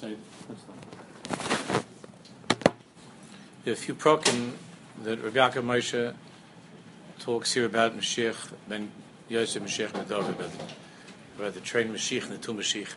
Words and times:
Say, 0.00 0.16
are 3.66 3.72
a 3.72 3.76
few 3.76 3.94
prokim 3.94 4.52
that 5.02 5.22
Rabbi 5.22 5.36
Yaakov 5.36 5.62
Moshe 5.62 6.14
talks 7.18 7.52
here 7.52 7.66
about 7.66 7.94
Mashiach 7.94 8.50
ben 8.66 8.90
Yosef 9.28 9.62
Mashiach 9.62 9.92
ben 9.92 10.08
David, 10.08 10.30
about, 10.36 10.50
about 11.36 11.52
the 11.52 11.60
train 11.60 11.92
Mashiach 11.92 12.22
and 12.22 12.32
the 12.32 12.38
two 12.38 12.54
Mashiach. 12.54 12.94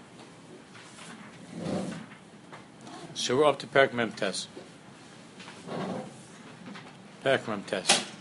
So 3.15 3.35
we're 3.35 3.47
up 3.47 3.59
to 3.59 3.67
Perak 3.67 3.93
Mem 3.93 4.13
Tes. 4.13 4.47
Perak 7.21 7.45
Mem 7.49 7.63
Tes. 7.63 8.12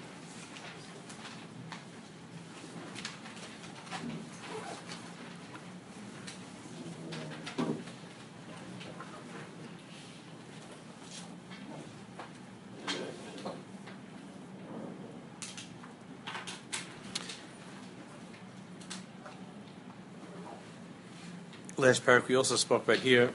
Last 21.93 22.07
parak 22.07 22.27
we 22.27 22.37
also 22.37 22.57
spoke 22.57 22.85
about 22.85 23.01
here. 23.01 23.33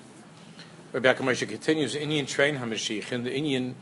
Rebecca 0.92 1.22
Moshe 1.22 1.48
continues 1.48 1.94
Indian 1.94 2.26
train 2.26 2.58
Hamashiach 2.58 3.12
and 3.12 3.24
the 3.24 3.32
Indian 3.32 3.76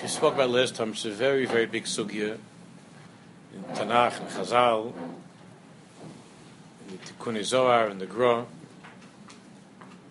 she 0.00 0.06
spoke 0.06 0.34
about 0.34 0.50
last 0.50 0.76
time. 0.76 0.90
It's 0.90 1.04
a 1.04 1.10
very 1.10 1.44
very 1.44 1.66
big 1.66 1.82
sugya 1.82 2.38
in 3.52 3.64
Tanakh 3.74 4.20
and 4.20 4.28
Chazal, 4.28 4.92
in 6.88 6.98
the 6.98 6.98
Tikkun 6.98 7.42
Zohar 7.42 7.88
and 7.88 8.00
the 8.00 8.06
Gra, 8.06 8.46
the 9.28 9.34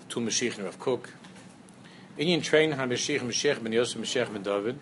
two 0.09 0.20
Mashiach 0.20 0.57
and 0.57 0.66
Rav 0.66 0.77
Kook. 0.77 1.12
Indian 2.18 2.41
train 2.41 2.73
Hamashiach 2.73 3.21
Mashiach 3.21 3.63
ben 3.63 3.71
Yosef 3.71 4.02
Mashiach 4.02 4.34
ben 4.34 4.43
David. 4.43 4.77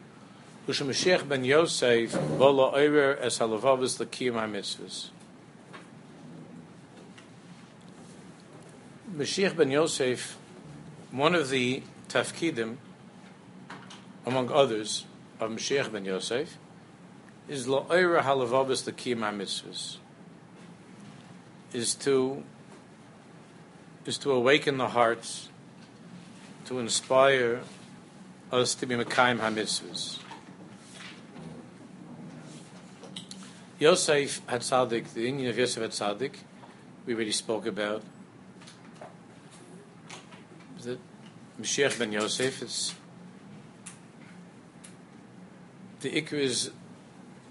Usha 0.67 0.88
Mashiach 0.88 1.30
ben 1.30 1.45
Yosef 1.45 2.14
Bola 2.39 2.72
Oirer 2.72 3.20
es 3.22 3.38
Halavavas 3.38 4.03
Lakiyam 4.03 4.42
HaMitzvahs. 4.42 5.09
Mashiach 9.22 9.55
ben 9.55 9.69
Yosef, 9.69 10.36
one 11.11 11.36
of 11.36 11.52
the 11.52 11.83
tafkidim, 12.09 12.77
among 14.25 14.52
others, 14.52 15.05
of 15.39 15.52
Mashiach 15.52 15.91
ben 15.91 16.05
Yosef, 16.05 16.58
is 17.47 17.67
la'oira 17.67 18.23
halavabas 18.23 18.83
the 18.83 18.92
kiyam 18.92 19.19
mitzvahs, 19.19 19.97
is 21.72 21.94
to 21.94 22.44
is 24.08 24.17
to 24.17 24.31
awaken 24.31 24.80
the 24.80 24.88
hearts, 24.88 25.49
to 26.66 26.80
inspire 26.80 27.61
us 28.52 28.73
to 28.73 28.88
be 28.88 28.95
mekayim 28.95 29.38
hamitzvahs. 29.38 30.17
Yosef 33.77 34.44
Hatzadik, 34.47 35.14
the 35.14 35.27
Indian 35.27 35.52
of 35.52 35.59
Yosef 35.59 35.83
Hatzadik, 35.83 36.38
we 37.05 37.14
already 37.14 37.31
spoke 37.31 37.67
about 37.67 38.02
that 40.83 40.99
Mashiach 41.59 41.99
ben 41.99 42.11
Yosef, 42.11 42.61
it's 42.61 42.95
the 45.99 46.09
ikr 46.09 46.33
is 46.33 46.71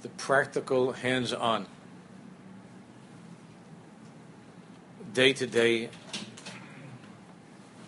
the 0.02 0.08
practical, 0.08 0.92
hands-on, 0.92 1.66
day-to-day 5.12 5.90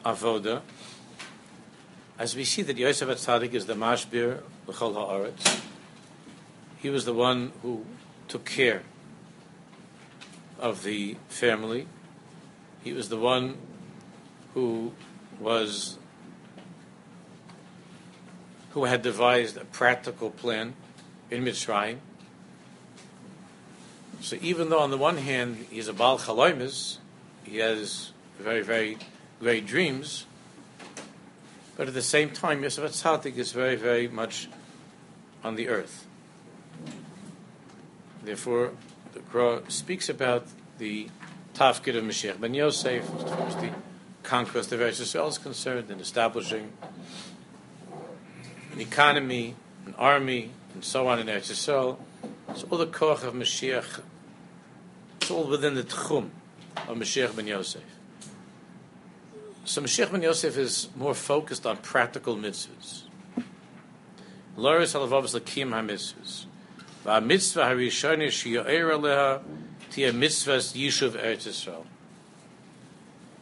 avoda. 0.05 0.61
As 2.19 2.37
we 2.37 2.45
see 2.45 2.63
that 2.63 2.77
Yosef 2.77 3.09
Atzadik 3.09 3.55
is 3.55 3.67
the 3.67 3.75
mashbir 3.75 4.43
b'chol 4.69 4.95
haaretz, 4.95 5.61
he 6.79 6.91
was 6.91 7.05
the 7.05 7.15
one 7.15 7.53
who 7.63 7.85
took 8.29 8.45
care 8.45 8.83
of 10.59 10.85
the 10.85 11.17
family. 11.29 11.89
He 12.85 12.93
was 12.93 13.09
the 13.09 13.19
one 13.19 13.57
who 14.55 14.93
was 15.41 15.99
who 18.73 18.85
had 18.85 19.03
devised 19.03 19.57
a 19.57 19.65
practical 19.67 20.31
plan 20.31 20.75
in 21.31 21.45
Mitzrayim. 21.45 21.99
So 24.21 24.37
even 24.41 24.71
though 24.71 24.79
on 24.81 24.91
the 24.91 24.99
one 24.99 25.19
hand 25.19 25.67
he's 25.71 25.89
a 25.89 25.93
Baal 25.93 26.19
Chaloimis, 26.19 26.99
he 27.45 27.59
has 27.59 28.13
very, 28.39 28.63
very 28.63 28.99
great 29.41 29.67
dreams, 29.67 30.27
but 31.77 31.89
at 31.89 31.95
the 31.95 32.03
same 32.03 32.31
time 32.31 32.63
Yosef 32.63 32.85
Atzadik 32.85 33.37
is 33.37 33.53
very, 33.53 33.77
very 33.77 34.09
much 34.09 34.49
on 35.43 35.57
the 35.57 35.69
earth. 35.69 36.07
Therefore, 38.23 38.73
the 39.13 39.21
Gra 39.21 39.63
speaks 39.69 40.09
about 40.09 40.47
the 40.79 41.09
Tafkid 41.55 41.97
of 41.97 42.05
Mashiach 42.05 42.41
ben 42.41 42.55
Yosef, 42.55 43.03
as 43.03 43.23
far 43.23 43.47
as 43.47 43.57
the 43.57 43.71
conquest 44.23 44.73
of 44.73 44.81
Eretz 44.81 45.01
Yisrael 45.01 45.29
is 45.29 45.39
concerned, 45.39 45.91
in 45.91 45.99
establishing 46.01 46.73
an 48.73 48.81
economy, 48.81 49.55
an 49.87 49.95
army, 49.99 50.51
and 50.75 50.85
so 50.85 51.09
on 51.09 51.19
in 51.19 51.27
Eretz 51.27 51.51
Yisrael. 51.51 51.99
It's 52.49 52.65
all 52.65 52.79
the 52.79 52.87
koch 52.87 53.23
of 53.25 53.35
Mashiach. 53.35 54.01
It's 55.21 55.31
all 55.31 55.45
within 55.45 55.75
the 55.75 55.83
tchum 55.83 56.31
of 56.77 56.97
Mashiach 56.97 57.37
ben 57.37 57.47
Yosef. 57.47 57.83
So 59.65 59.83
Mashiach 59.83 60.11
ben 60.11 60.23
Yosef 60.23 60.57
is 60.57 60.89
more 60.97 61.15
focused 61.15 61.67
on 61.67 61.77
practical 61.79 62.37
mitzvahs. 62.37 63.03
Loris 64.57 64.95
halavavos 64.95 65.39
lakim 65.39 65.71
ha-mitzvahs. 65.71 66.47
Va-mitzvah 67.05 67.65
ha-rishoni 67.65 68.29
shi'o'er 68.29 68.91
aleha 68.91 69.43
tia 69.91 70.13
mitzvahs 70.13 70.75
yishuv 70.75 71.13
Eretz 71.13 71.47
Yisrael. 71.47 71.85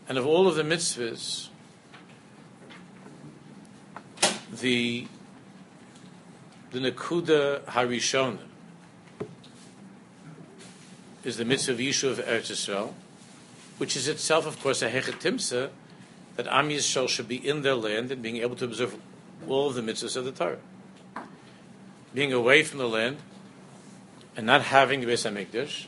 And 0.09 0.19
of 0.19 0.27
all 0.27 0.49
of 0.49 0.57
the 0.57 0.63
mitzvahs, 0.63 1.49
the 4.61 5.07
the 6.71 6.79
Nakuda 6.79 7.61
Harishona 7.63 8.39
is 11.25 11.37
the 11.37 11.45
mitzvah 11.45 11.73
of 11.73 11.79
Yishuv 11.79 12.15
Eretz 12.25 12.51
Yisrael, 12.51 12.93
which 13.79 13.97
is 13.97 14.09
itself, 14.09 14.47
of 14.47 14.61
course, 14.61 14.83
a 14.83 14.91
hechetimsa 14.91 15.71
that 16.37 16.47
Am 16.47 16.69
Yisrael 16.69 17.09
should 17.09 17.29
be 17.29 17.37
in 17.37 17.63
their 17.63 17.75
land 17.75 18.13
and 18.13 18.23
being 18.23 18.37
able 18.37 18.57
to 18.57 18.65
observe 18.65 18.97
all 19.49 19.69
of 19.69 19.75
the 19.75 19.83
mitzvahs 19.83 20.17
of 20.17 20.25
the 20.25 20.33
Torah. 20.33 20.59
Being 22.15 22.33
away 22.33 22.63
from 22.63 22.79
the 22.79 22.89
land 22.89 23.19
and 24.37 24.47
not 24.47 24.63
having 24.63 25.01
the 25.01 25.07
Beis 25.07 25.29
Hamikdash 25.29 25.87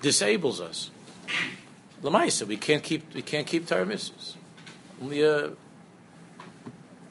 disables 0.00 0.60
us. 0.60 0.90
Lamaisa, 2.02 2.46
we 2.46 2.56
can't 2.56 2.82
keep 2.82 3.14
we 3.14 3.22
can't 3.22 3.46
keep 3.46 3.66
Torah 3.66 3.86
mitzvahs. 3.86 4.34
Only 5.00 5.22
a 5.22 5.52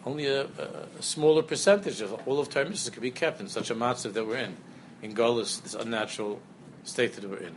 only 0.05 0.27
a, 0.27 0.43
a, 0.43 1.01
smaller 1.01 1.41
percentage 1.41 2.01
of 2.01 2.13
all 2.27 2.39
of 2.39 2.49
Torah 2.49 2.65
mitzvahs 2.65 2.91
can 2.91 3.01
be 3.01 3.11
kept 3.11 3.39
in 3.39 3.47
such 3.47 3.69
a 3.69 3.75
matzav 3.75 4.13
that 4.13 4.27
we're 4.27 4.37
in, 4.37 4.57
in 5.01 5.13
Golis, 5.13 5.61
this 5.61 5.73
unnatural 5.73 6.41
state 6.83 7.13
that 7.13 7.29
we're 7.29 7.37
in. 7.37 7.55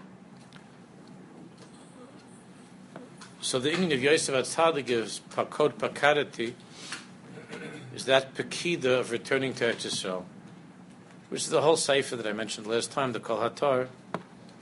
So 3.40 3.58
the 3.58 3.72
Indian 3.72 3.92
of 3.92 4.02
Yosef 4.02 4.34
Atzadik 4.34 4.86
gives 4.86 5.20
pakod 5.30 5.74
pakarati 5.74 6.54
is 7.94 8.04
that 8.04 8.34
pekida 8.34 9.00
of 9.00 9.10
returning 9.10 9.54
to 9.54 9.64
Eretz 9.64 9.86
Yisrael, 9.86 10.24
which 11.28 11.42
is 11.42 11.50
the 11.50 11.62
whole 11.62 11.76
sefer 11.76 12.16
that 12.16 12.26
I 12.26 12.32
mentioned 12.32 12.66
last 12.66 12.92
time, 12.92 13.12
the 13.12 13.20
Kol 13.20 13.38
HaTor, 13.38 13.88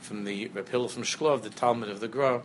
from 0.00 0.24
the 0.24 0.48
Reb 0.48 0.68
from 0.68 1.02
Shklov, 1.02 1.42
the 1.42 1.50
Talmud 1.50 1.88
of 1.88 2.00
the 2.00 2.08
Gra 2.08 2.42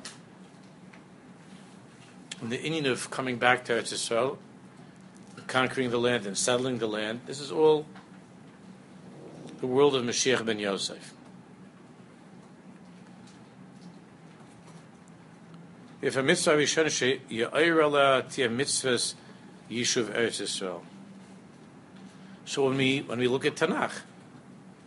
And 2.41 2.51
the 2.51 2.61
Indian 2.61 2.85
of 2.85 3.11
coming 3.11 3.37
back 3.37 3.65
to 3.65 3.73
Eretz 3.73 3.93
Yisrael, 3.93 4.37
conquering 5.49 5.89
the 5.89 5.97
land 5.97 6.25
and 6.25 6.37
settling 6.37 6.77
the 6.77 6.87
land, 6.87 7.21
this 7.25 7.41
is 7.41 7.51
all 7.51 7.85
the 9.59 9.67
world 9.67 9.95
of 9.95 10.03
Mashiach 10.03 10.45
ben 10.45 10.59
Yosef. 10.59 11.13
If 16.01 16.15
a 16.15 16.23
mitzvah 16.23 16.51
rishon 16.51 16.89
she 16.89 17.19
tia 17.27 18.47
mitzvahs 18.47 19.15
yishuv 19.69 20.15
Eretz 20.15 20.41
Yisrael. 20.41 20.79
So 22.45 22.67
when 22.69 22.77
we 22.77 22.99
when 22.99 23.19
we 23.19 23.27
look 23.27 23.45
at 23.45 23.55
Tanakh, 23.55 24.03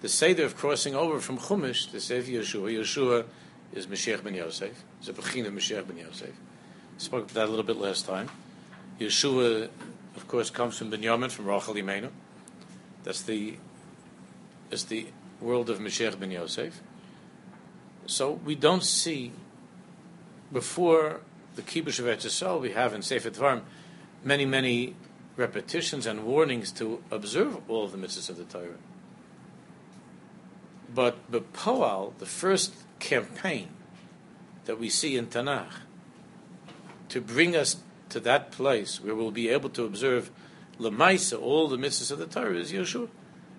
the 0.01 0.09
seder 0.09 0.47
of 0.47 0.57
crossing 0.57 0.95
over 0.95 1.21
from 1.21 1.37
Chumash, 1.37 1.93
the 1.93 2.01
Sefer 2.01 2.31
Yeshua, 2.31 2.73
Yeshua 2.73 3.27
is 3.75 3.87
Mashiach 3.87 4.25
ben 4.25 4.35
Yosef. 4.35 4.83
It's 5.01 5.09
a 5.09 5.11
of 5.11 5.53
Mashiach 5.53 5.87
ben 5.87 5.99
Yosef 5.99 6.33
spoke 7.03 7.25
about 7.25 7.35
that 7.35 7.47
a 7.47 7.51
little 7.51 7.65
bit 7.65 7.77
last 7.77 8.07
time. 8.07 8.29
Yeshua, 9.01 9.69
of 10.17 10.29
course, 10.29 10.51
comes 10.51 10.79
from 10.79 10.91
Binyamin, 10.91 11.31
from 11.31 11.47
Rachel 11.47 11.75
Imenu. 11.75 12.11
That's 13.05 13.23
the 13.23 13.57
that's 14.71 14.85
the 14.85 15.07
world 15.41 15.69
of 15.71 15.79
Mashiach 15.79 16.19
ben 16.19 16.31
Yosef. 16.31 16.81
So 18.07 18.33
we 18.33 18.55
don't 18.55 18.83
see 18.83 19.33
before 20.53 21.21
the 21.57 21.63
Kibush 21.63 21.99
of 21.99 22.07
Eretz 22.07 22.61
we 22.61 22.73
have 22.73 22.95
in 22.95 23.03
Sefer 23.03 23.31
Dvarim 23.31 23.63
many, 24.25 24.47
many 24.47 24.95
repetitions 25.37 26.07
and 26.07 26.25
warnings 26.25 26.73
to 26.73 27.03
observe 27.11 27.59
all 27.69 27.85
of 27.85 27.93
the 27.93 27.99
mitzvahs 27.99 28.31
of 28.31 28.37
the 28.37 28.45
Torah. 28.45 28.79
But 30.95 31.19
the 31.31 31.43
the 32.19 32.27
first 32.27 32.75
campaign 32.99 33.69
that 34.67 34.79
we 34.79 34.89
see 34.89 35.17
in 35.17 35.27
Tanakh, 35.27 35.73
to 37.09 37.21
bring 37.21 37.57
us 37.57 37.77
to 38.13 38.21
that 38.21 38.53
place 38.53 39.03
where 39.03 39.15
we'll 39.15 39.31
be 39.31 39.49
able 39.49 39.71
to 39.71 39.85
observe 39.85 40.31
Lemaisa, 40.79 41.41
all 41.41 41.69
the 41.69 41.77
mitzvahs 41.77 42.11
of 42.11 42.19
the 42.19 42.27
Torah, 42.27 42.55
is 42.55 42.73
Yeshua. 42.73 43.09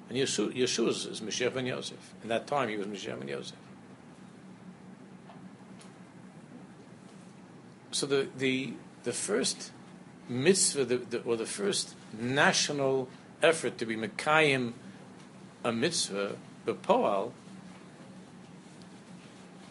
And 0.09 0.17
Yeshua, 0.17 0.53
Yeshua 0.53 0.89
is, 0.89 1.05
is 1.05 1.21
Mashiach 1.21 1.53
ben 1.53 1.65
Yosef. 1.65 2.13
In 2.21 2.29
that 2.29 2.47
time, 2.47 2.69
he 2.69 2.77
was 2.77 2.87
Mashiach 2.87 3.19
ben 3.19 3.27
Yosef. 3.27 3.55
So 7.91 8.05
the, 8.05 8.27
the, 8.37 8.73
the 9.03 9.13
first 9.13 9.71
mitzvah, 10.29 10.85
the, 10.85 10.97
the, 10.97 11.21
or 11.21 11.35
the 11.35 11.45
first 11.45 11.95
national 12.19 13.09
effort 13.41 13.77
to 13.79 13.85
be 13.85 13.95
Mekayim 13.95 14.73
a 15.63 15.71
mitzvah, 15.71 16.35
the 16.65 16.73
poal, 16.73 17.33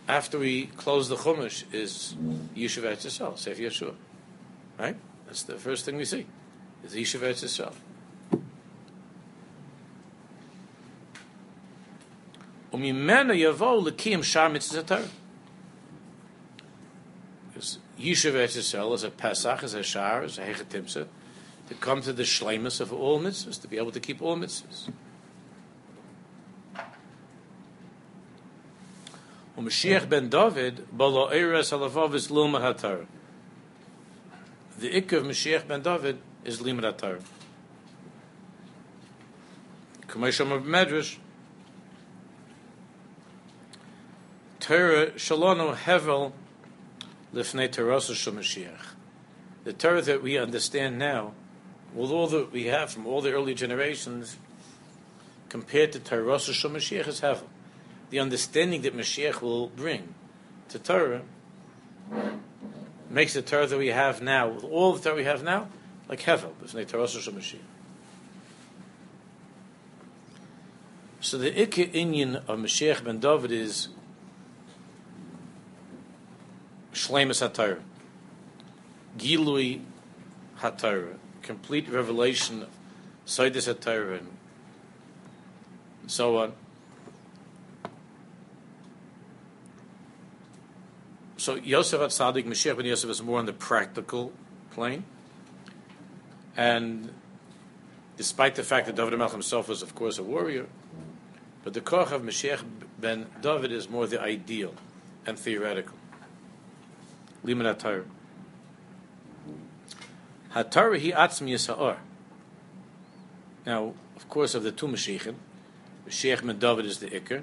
after 0.08 0.38
we 0.38 0.66
close 0.66 1.08
the 1.08 1.16
Chumash, 1.16 1.64
is 1.72 2.16
Yishuv 2.56 2.82
Eretz 2.82 3.38
Sefer 3.38 3.62
Yeshua. 3.62 3.94
Right? 4.82 4.96
That's 5.26 5.44
the 5.44 5.54
first 5.54 5.84
thing 5.84 5.96
we 5.96 6.04
see, 6.04 6.26
is 6.84 6.94
Yishuv 6.94 7.20
Eretz 7.20 7.44
Yisrael. 7.44 7.72
Umimena 12.72 13.32
yavo 13.32 13.80
l'kiyim 13.80 14.24
shar 14.24 14.50
Because 14.50 15.08
Yishuv 17.96 18.32
Yisrael 18.32 18.92
is 18.94 19.04
a 19.04 19.10
Pesach, 19.10 19.62
is 19.62 19.74
a 19.74 19.84
Shar, 19.84 20.24
is 20.24 20.38
a 20.38 20.42
Hechatimsa, 20.42 21.06
to 21.68 21.74
come 21.74 22.02
to 22.02 22.12
the 22.12 22.24
shleimus 22.24 22.80
of 22.80 22.92
all 22.92 23.20
mitzvahs, 23.20 23.60
to 23.60 23.68
be 23.68 23.76
able 23.76 23.92
to 23.92 24.00
keep 24.00 24.20
all 24.20 24.36
mitzvahs. 24.36 24.90
Mashiach 29.56 30.08
ben 30.08 30.28
David, 30.28 30.88
balo 30.92 31.32
eres 31.32 31.70
halavav 31.70 32.14
is 32.14 32.26
lilma 32.26 32.60
hatar. 32.60 33.06
The 34.78 34.96
ik 34.96 35.12
of 35.12 35.24
Mashiach 35.24 35.66
ben 35.66 35.82
David 35.82 36.18
is 36.44 36.60
limud 36.60 36.82
hatar. 36.82 37.20
Kamesham 40.08 40.52
of 40.52 40.64
Medrash, 40.64 41.18
Torah 44.60 45.10
shalonu 45.12 45.74
hevel 45.74 46.32
lifnei 47.34 47.68
terasa 47.68 48.32
Mashiach. 48.32 48.94
The 49.64 49.72
Torah 49.72 50.02
that 50.02 50.22
we 50.22 50.38
understand 50.38 50.98
now, 50.98 51.32
with 51.94 52.10
all 52.10 52.26
that 52.28 52.50
we 52.52 52.64
have 52.64 52.90
from 52.90 53.06
all 53.06 53.20
the 53.20 53.32
early 53.32 53.54
generations, 53.54 54.36
compared 55.48 55.92
to 55.92 56.00
Torah 56.00 56.24
Mashiach 56.24 57.06
is 57.06 57.20
hevel 57.20 57.46
the 58.12 58.20
understanding 58.20 58.82
that 58.82 58.94
Mashiach 58.94 59.40
will 59.40 59.68
bring 59.68 60.14
to 60.68 60.78
Torah 60.78 61.22
makes 63.12 63.34
the 63.34 63.42
Torah 63.42 63.66
that 63.66 63.78
we 63.78 63.88
have 63.88 64.22
now, 64.22 64.48
with 64.48 64.64
all 64.64 64.94
the 64.94 65.00
Torah 65.00 65.16
we 65.16 65.24
have 65.24 65.42
now, 65.42 65.68
like 66.08 66.20
Hevel, 66.20 66.52
Torah. 66.88 67.08
So 71.20 71.38
the 71.38 71.52
Ikka 71.52 71.92
Inyan 71.92 72.36
of 72.48 72.58
Mashiach 72.58 73.04
ben 73.04 73.20
David 73.20 73.52
is 73.52 73.88
Shlemus 76.92 77.48
HaTorah, 77.48 77.80
Gilui 79.18 79.82
HaTorah, 80.58 81.16
complete 81.42 81.88
revelation 81.88 82.62
of 82.62 82.68
Saidis 83.26 83.72
HaTorah, 83.72 84.18
and 84.18 84.28
so 86.06 86.38
on. 86.38 86.52
So 91.42 91.56
Yosef 91.56 92.00
Atzadik, 92.00 92.46
Mashiach 92.46 92.76
ben 92.76 92.86
Yosef 92.86 93.10
is 93.10 93.20
more 93.20 93.40
on 93.40 93.46
the 93.46 93.52
practical 93.52 94.32
plane. 94.70 95.02
And 96.56 97.12
despite 98.16 98.54
the 98.54 98.62
fact 98.62 98.86
that 98.86 98.94
David 98.94 99.18
Melch 99.18 99.32
himself 99.32 99.68
was, 99.68 99.82
of 99.82 99.92
course, 99.92 100.18
a 100.18 100.22
warrior, 100.22 100.66
but 101.64 101.74
the 101.74 101.80
Koch 101.80 102.12
of 102.12 102.22
Mashiach 102.22 102.62
ben 102.96 103.26
David 103.40 103.72
is 103.72 103.90
more 103.90 104.06
the 104.06 104.22
ideal 104.22 104.74
and 105.26 105.36
theoretical. 105.36 105.96
Liman 107.42 107.66
HaTorah. 107.74 108.04
HaTorah 110.52 111.12
hi 111.12 111.26
atzmi 111.26 111.54
yisa'or. 111.54 111.96
Now, 113.66 113.94
of 114.14 114.28
course, 114.28 114.54
of 114.54 114.62
the 114.62 114.70
two 114.70 114.86
Mashiachim, 114.86 115.34
Mashiach 116.08 116.46
ben 116.46 116.60
David 116.60 116.86
is 116.86 117.00
the 117.00 117.08
Iker, 117.08 117.42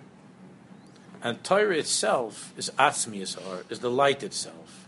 and 1.22 1.44
Torah 1.44 1.78
itself 1.78 2.54
is 2.58 2.72
Atzmi 2.78 3.22
Yisar, 3.22 3.70
is 3.70 3.80
the 3.80 3.92
light 3.92 4.24
itself, 4.24 4.88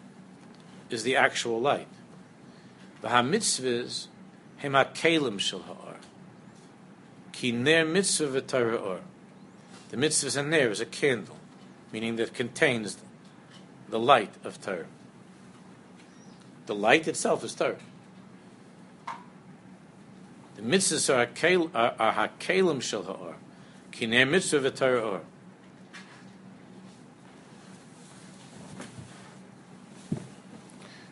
is 0.90 1.04
the 1.04 1.16
actual 1.16 1.60
light. 1.60 1.88
The 3.02 3.10
HaMitzvahs, 3.10 4.08
Hem 4.58 4.74
HaKelim 4.74 5.40
Shel 5.40 5.60
Ha'ar. 5.60 5.96
Ki 7.32 7.52
Ner 7.52 7.86
Mitzvah 7.86 8.42
V'Torah 8.42 8.82
Or. 8.82 9.00
The 9.90 9.98
mitzvahs 9.98 10.38
and 10.38 10.50
ner 10.52 10.70
is 10.70 10.80
a 10.80 10.86
candle, 10.86 11.36
meaning 11.92 12.16
that 12.16 12.34
contains 12.34 12.98
the 13.90 14.00
light 14.00 14.34
of 14.46 14.62
Torah. 14.62 14.86
The 16.68 16.76
light 16.76 17.10
itself 17.10 17.44
is 17.44 17.54
Torah. 17.54 17.76
The 20.56 20.62
mitzvahs 20.62 21.14
are, 21.14 21.26
hakelim 21.26 22.82
shel 22.82 23.04
ha'or. 23.04 23.36
Ki 23.92 24.06
mitzvah 24.06 24.72
v'Torah 24.72 25.06
or. 25.06 25.22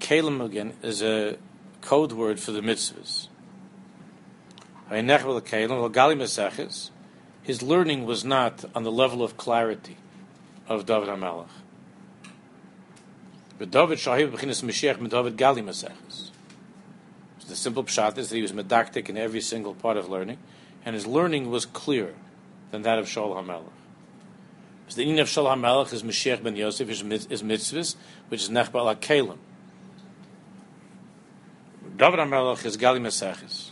Kalim 0.00 0.44
again 0.44 0.74
is 0.82 1.02
a 1.02 1.36
code 1.80 2.12
word 2.12 2.38
for 2.40 2.52
the 2.52 2.60
mitzvahs. 2.60 3.28
His 7.42 7.62
learning 7.62 8.06
was 8.06 8.24
not 8.24 8.64
on 8.74 8.82
the 8.82 8.92
level 8.92 9.22
of 9.22 9.36
clarity 9.36 9.96
of 10.68 10.86
David 10.86 11.08
HaMelech. 11.08 11.48
But 13.58 13.70
David 13.70 13.98
Shahib 13.98 14.32
B'chinas 14.32 14.62
Mashiach 14.62 15.08
David 15.08 15.36
Gali. 15.36 15.64
The 17.48 17.56
simple 17.56 17.84
pshat 17.84 18.18
is 18.18 18.28
that 18.28 18.36
he 18.36 18.42
was 18.42 18.52
medactic 18.52 19.08
in 19.08 19.16
every 19.16 19.40
single 19.40 19.74
part 19.74 19.96
of 19.96 20.08
learning, 20.08 20.38
and 20.84 20.94
his 20.94 21.06
learning 21.06 21.50
was 21.50 21.64
clearer 21.64 22.14
than 22.70 22.82
that 22.82 22.98
of 22.98 23.06
Shaul 23.06 23.36
HaMelech. 23.36 23.70
So 24.88 24.96
the 24.96 25.04
meaning 25.04 25.20
of 25.20 25.28
Shaul 25.28 25.46
HaMelech 25.56 25.92
is 25.92 26.02
Mashiach 26.02 26.42
ben 26.42 26.56
Yosef, 26.56 26.90
is 26.90 27.02
mitzvahs, 27.02 27.96
which 28.28 28.42
is 28.42 28.48
Nechbal 28.50 28.96
HaKelim. 28.96 29.38
David 31.96 32.18
HaMelech 32.20 32.64
is 32.66 32.76
Gali 32.76 33.00
Mesechis. 33.00 33.70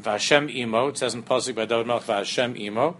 Vashem 0.00 0.54
Imo, 0.54 0.88
it 0.88 0.98
says 0.98 1.14
in 1.14 1.22
Pasuk 1.22 1.54
by 1.54 1.66
David 1.66 1.86
HaMelech, 1.86 2.02
Vashem 2.02 2.58
Imo, 2.58 2.96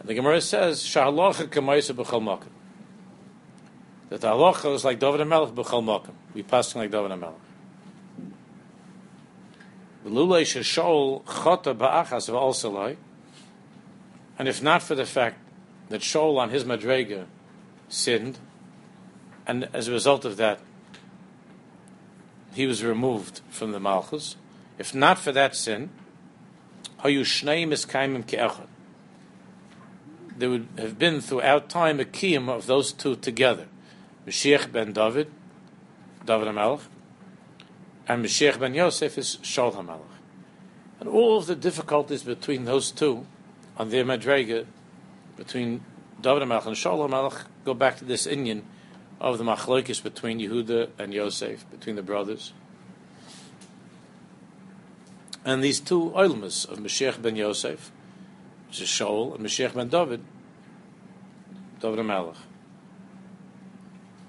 and 0.00 0.08
the 0.08 0.14
Gemara 0.14 0.40
says, 0.40 0.82
Shahalocha 0.82 1.46
Kamaisa 1.46 1.94
B'chol 1.94 2.22
Mokim. 2.22 2.50
That 4.10 4.20
the 4.20 4.28
halacha 4.28 4.74
is 4.74 4.84
like 4.84 4.98
David 4.98 5.20
HaMelech 5.20 5.54
B'chol 5.54 5.82
Mokim. 5.82 6.12
We 6.34 6.42
pass 6.42 6.74
like 6.74 6.90
David 6.90 7.12
HaMelech. 7.12 7.34
Lulei 10.04 10.42
Sheshol 10.42 11.24
Chota 11.26 11.74
Ba'achas 11.74 12.30
V'al 12.30 12.96
and 14.38 14.46
if 14.46 14.62
not 14.62 14.82
for 14.82 14.94
the 14.94 15.04
fact 15.04 15.38
that 15.88 16.00
Shaul 16.00 16.38
on 16.38 16.50
his 16.50 16.64
Madrega 16.64 17.26
sinned, 17.88 18.38
and 19.46 19.68
as 19.72 19.88
a 19.88 19.92
result 19.92 20.24
of 20.24 20.36
that, 20.36 20.60
he 22.52 22.66
was 22.66 22.84
removed 22.84 23.40
from 23.50 23.72
the 23.72 23.80
Malchus. 23.80 24.36
If 24.78 24.94
not 24.94 25.18
for 25.18 25.32
that 25.32 25.56
sin, 25.56 25.90
there 27.02 27.12
would 30.50 30.68
have 30.78 30.98
been 30.98 31.20
throughout 31.20 31.68
time 31.68 32.00
a 32.00 32.04
kiyum 32.04 32.48
of 32.48 32.66
those 32.66 32.92
two 32.92 33.16
together. 33.16 33.66
Mashiach 34.26 34.70
ben 34.72 34.92
David, 34.92 35.30
David 36.24 36.48
HaMelech, 36.48 36.82
and 38.06 38.24
Mashiach 38.24 38.58
ben 38.58 38.74
Yosef 38.74 39.18
is 39.18 39.38
Shaul 39.42 39.74
HaMelech. 39.74 40.00
And 41.00 41.08
all 41.08 41.38
of 41.38 41.46
the 41.46 41.56
difficulties 41.56 42.22
between 42.22 42.64
those 42.64 42.90
two 42.90 43.26
on 43.76 43.90
their 43.90 44.04
Madrega, 44.04 44.66
between 45.36 45.84
David 46.20 46.42
HaMelech 46.42 46.66
and 46.66 46.76
Shaul 46.76 47.08
HaMelech, 47.08 47.44
go 47.64 47.74
back 47.74 47.96
to 47.98 48.04
this 48.04 48.26
Indian 48.26 48.64
of 49.20 49.38
the 49.38 49.44
machlokes 49.44 50.02
between 50.02 50.38
Yehuda 50.38 50.90
and 50.98 51.12
Yosef, 51.12 51.68
between 51.70 51.96
the 51.96 52.02
brothers. 52.02 52.52
And 55.44 55.62
these 55.62 55.80
two 55.80 56.10
oilmas 56.10 56.68
of 56.68 56.78
Mashiach 56.78 57.20
ben 57.20 57.36
Yosef, 57.36 57.90
which 58.68 58.80
is 58.80 58.88
Shaul, 58.88 59.34
and 59.34 59.44
Mashiach 59.44 59.74
ben 59.74 59.88
David, 59.88 60.22
David 61.80 62.00
HaMelech. 62.00 62.36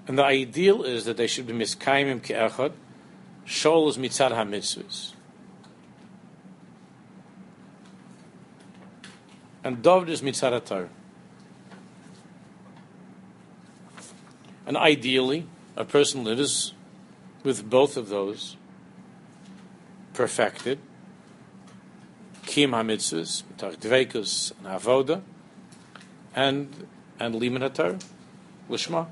And 0.08 0.18
the 0.18 0.24
ideal 0.24 0.84
is 0.84 1.06
that 1.06 1.18
they 1.18 1.28
should 1.28 1.46
be 1.46 1.54
miskaimim 1.54 2.22
ke'echad. 2.22 2.72
Shaul 3.46 3.90
is 3.90 3.98
mitzad 3.98 4.32
ha-mitzvahs. 4.32 5.14
And 9.64 9.84
David 9.84 10.10
is 10.10 10.22
mitzad 10.22 10.52
ha 10.52 10.88
And 14.70 14.78
ideally, 14.78 15.48
a 15.76 15.84
person 15.84 16.24
lives 16.24 16.76
with 17.42 17.68
both 17.68 17.98
of 17.98 18.10
those 18.10 18.56
perfected. 20.14 20.78
Kim 22.46 22.74
ha-mitzvahs, 22.74 23.42
dveikus 23.58 24.52
and 24.60 24.68
avoda, 24.68 25.24
and 26.36 26.88
and 27.20 27.34
liman 27.34 27.64
hatar, 27.64 28.00
lishma. 28.70 29.08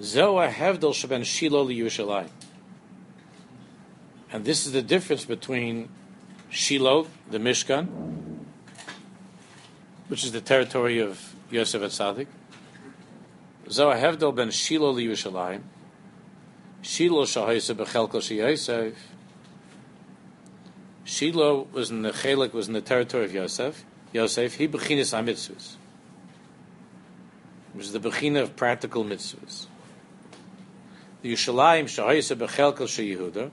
Zoa 0.00 0.50
hevdel 0.50 0.92
sheben 0.92 1.22
Shiloh 1.22 1.68
liyushalayim. 1.68 2.30
And 4.32 4.44
this 4.44 4.66
is 4.66 4.72
the 4.72 4.82
difference 4.82 5.24
between 5.24 5.88
Shiloh, 6.50 7.06
the 7.30 7.38
Mishkan, 7.38 8.21
which 10.12 10.24
is 10.24 10.32
the 10.32 10.42
territory 10.42 10.98
of 10.98 11.34
Yosef 11.50 11.80
Atzadik. 11.80 12.26
Zoa 13.66 13.98
hevdel 13.98 14.36
ben 14.36 14.50
Shiloh 14.50 14.92
liyushalayim. 14.92 15.62
Shiloh 16.82 17.24
shahayse 17.24 17.74
bechelko 17.74 18.20
sheyosef. 18.20 18.92
Shiloh 21.04 21.66
was 21.72 21.90
in 21.90 22.02
the 22.02 22.10
Chelik 22.10 22.52
was 22.52 22.68
in 22.68 22.74
the 22.74 22.82
territory 22.82 23.24
of 23.24 23.32
Yosef. 23.32 23.86
Yosef, 24.12 24.56
he 24.56 24.68
bechinas 24.68 25.18
mitzvahs. 25.24 25.76
It 27.74 27.78
was 27.78 27.92
the 27.92 27.98
bechina 27.98 28.42
of 28.42 28.54
practical 28.54 29.06
mitzvahs. 29.06 29.64
The 31.22 31.32
Yushalayim 31.32 31.84
shahayse 31.84 32.36
bechelkel 32.36 32.86
sheyehuda. 32.86 33.50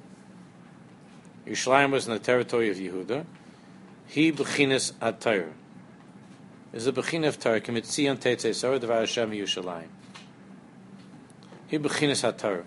Yushalayim 1.47 1.91
was 1.91 2.05
in 2.05 2.11
the 2.11 2.19
territory 2.19 2.69
of 2.69 2.75
Yehuda. 2.75 3.25
He 4.07 4.33
bechinas 4.33 4.91
atayr. 4.95 5.53
Is 6.71 6.85
a 6.85 6.91
bechina 6.91 7.27
of 7.27 7.39
Torah. 7.39 7.59
Kimitzion 7.59 8.17
tetzei 8.17 8.53
sor 8.53 8.77
devar 8.77 8.99
Hashem 8.99 9.31
Yushalayim. 9.31 9.87
He 11.67 11.79
bechinas 11.79 12.31
atayr. 12.31 12.63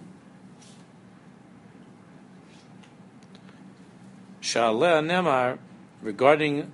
Shaleh 4.40 5.04
Nemar, 5.04 5.58
regarding 6.02 6.72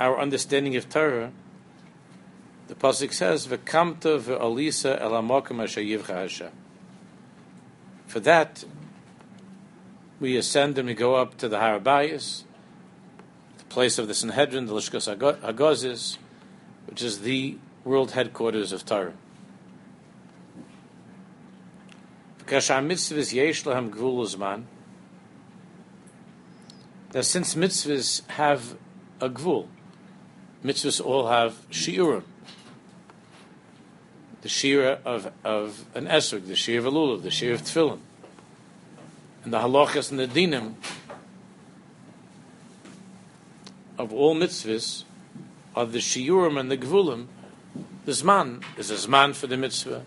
our 0.00 0.18
understanding 0.18 0.76
of 0.76 0.88
Torah, 0.88 1.30
the 2.68 2.74
pasuk 2.74 3.12
says, 3.12 3.46
"V'kamta 3.46 4.18
v'alisa 4.18 4.98
el 4.98 5.10
hamokim 5.10 5.58
Hashem." 6.06 6.52
For 8.06 8.20
that, 8.20 8.64
we 10.20 10.38
ascend 10.38 10.78
and 10.78 10.88
we 10.88 10.94
go 10.94 11.16
up 11.16 11.36
to 11.36 11.48
the 11.48 11.58
Harabayas, 11.58 12.44
place 13.68 13.98
of 13.98 14.08
the 14.08 14.14
Sanhedrin, 14.14 14.66
the 14.66 14.72
Lishkos 14.72 15.14
Hagozis, 15.40 16.18
which 16.86 17.02
is 17.02 17.20
the 17.20 17.58
world 17.84 18.12
headquarters 18.12 18.72
of 18.72 18.84
Torah. 18.84 19.12
That 22.46 22.62
since 27.22 27.54
mitzvahs 27.54 28.28
have 28.30 28.76
a 29.20 29.28
gvul, 29.28 29.66
mitzvahs 30.64 31.04
all 31.04 31.26
have 31.28 31.68
shiurim. 31.70 32.22
The 34.42 34.48
shira 34.48 35.00
of, 35.04 35.32
of 35.42 35.84
an 35.94 36.06
esrog, 36.06 36.46
the 36.46 36.54
shira 36.54 36.78
of 36.78 36.86
a 36.86 36.90
lulav, 36.90 37.22
the 37.22 37.30
shira 37.30 37.54
of 37.54 37.62
tefillin, 37.62 37.98
and 39.42 39.52
the 39.52 39.58
halachas 39.58 40.10
and 40.10 40.20
the 40.20 40.28
dinim 40.28 40.74
of 43.98 44.12
all 44.12 44.34
mitzvahs 44.34 45.04
are 45.74 45.86
the 45.86 45.98
shiurim 45.98 46.58
and 46.58 46.70
the 46.70 46.76
gvulim. 46.76 47.26
The 48.04 48.12
zman 48.12 48.62
is 48.78 48.90
a 48.90 48.94
zman 48.94 49.34
for 49.34 49.46
the 49.46 49.56
mitzvah. 49.56 50.02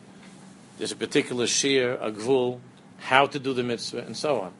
There's 0.78 0.92
a 0.92 0.96
particular 0.96 1.46
shir, 1.46 1.98
a 2.02 2.12
gvul, 2.12 2.60
how 3.00 3.26
to 3.28 3.40
do 3.40 3.54
the 3.54 3.64
mitzvah, 3.64 4.00
and 4.00 4.16
so 4.16 4.42
on. 4.42 4.54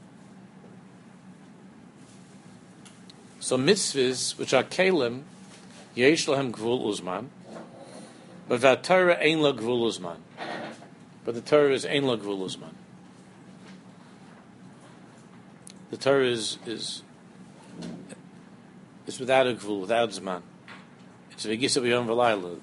So 3.40 3.58
mitzvahs, 3.58 4.38
which 4.38 4.54
are 4.54 4.64
kalim, 4.64 5.22
yesh 5.96 6.28
lahem 6.28 6.52
gvul 6.52 6.86
uzman, 6.86 7.28
but 8.48 8.62
the 8.62 8.76
Torah 8.76 9.16
ein 9.16 9.42
la 9.42 9.54
gvul 9.54 9.90
uzman. 9.90 10.18
But 11.24 11.36
the 11.36 11.42
Torah 11.42 11.74
is 11.74 11.86
ein 11.86 12.04
la 12.04 12.18
gvul 12.18 12.40
uzman. 12.40 12.74
The 15.92 15.98
Torah 15.98 16.28
is 16.28 16.58
is 16.66 17.02
is 19.10 19.20
without 19.20 19.48
a 19.48 19.54
gvul, 19.54 19.82
without 19.82 20.10
zman. 20.10 20.42
It's 21.32 21.46
v'gisa 21.46 21.82
b'yom 21.82 22.06
v'layla. 22.06 22.60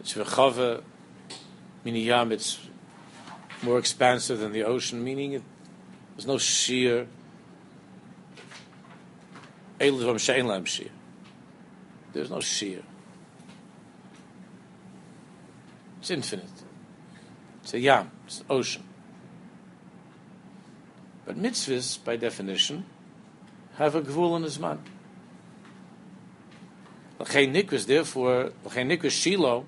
It's 0.00 0.14
v'chava, 0.14 0.82
meaning 1.84 2.04
yam, 2.04 2.32
it's 2.32 2.58
more 3.62 3.78
expansive 3.78 4.40
than 4.40 4.52
the 4.52 4.64
ocean, 4.64 5.04
meaning 5.04 5.32
it, 5.32 5.42
there's 6.16 6.26
no 6.26 6.38
sheer 6.38 7.06
there's 9.80 10.02
no 10.02 10.18
shear. 12.40 12.82
It's 16.00 16.10
infinite. 16.10 16.44
It's 17.62 17.72
a 17.72 17.78
yam, 17.78 18.10
it's 18.26 18.40
an 18.40 18.46
ocean. 18.50 18.84
But 21.24 21.38
mitzvahs, 21.38 22.04
by 22.04 22.16
definition, 22.16 22.84
have 23.76 23.94
a 23.94 24.02
gvul 24.02 24.36
in 24.36 24.42
his 24.42 24.58
man. 24.58 24.80
Nikvus, 27.20 27.86
therefore, 27.86 28.52
nikvus 28.64 29.10
Shiloh, 29.10 29.64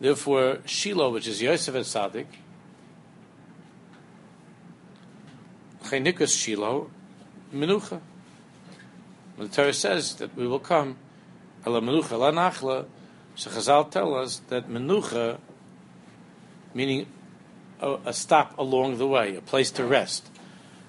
therefore 0.00 0.58
Shiloh, 0.66 1.10
which 1.10 1.28
is 1.28 1.40
Yosef 1.40 1.74
and 1.74 1.86
Sadik, 1.86 2.26
nikvus 5.82 6.36
Shiloh, 6.36 6.90
menucha. 7.54 8.00
The 9.38 9.48
Torah 9.48 9.72
says 9.72 10.16
that 10.16 10.36
we 10.36 10.46
will 10.46 10.58
come, 10.58 10.96
ala 11.66 11.80
menucha 11.80 12.18
la 12.18 12.30
nachla, 12.30 12.86
so 13.34 13.50
Chazal 13.50 14.22
us 14.22 14.42
that 14.48 14.68
menucha, 14.68 15.38
meaning 16.74 17.06
a, 17.80 17.96
a, 18.06 18.12
stop 18.12 18.58
along 18.58 18.98
the 18.98 19.06
way, 19.06 19.34
a 19.36 19.40
place 19.40 19.70
to 19.72 19.84
rest, 19.84 20.28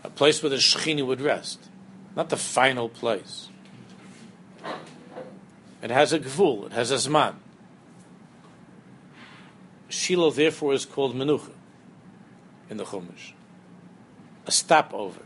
a 0.04 0.10
place 0.10 0.44
where 0.44 0.50
the 0.50 0.58
Shechini 0.58 1.06
would 1.06 1.22
rest, 1.22 1.60
not 2.16 2.30
the 2.30 2.38
final 2.38 2.90
place. 2.90 3.48
It 5.82 5.90
has 5.90 6.14
a 6.14 6.20
gvul, 6.20 6.68
it 6.68 6.74
has 6.74 6.92
a 6.92 6.96
zman. 6.96 7.36
Shiloh 9.90 10.32
therefore 10.32 10.74
is 10.74 10.86
called 10.86 11.16
menucha 11.16 11.52
in 12.70 12.78
the 12.78 12.86
Chumash, 12.86 13.34
a 14.46 14.52
stopover. 14.52 15.24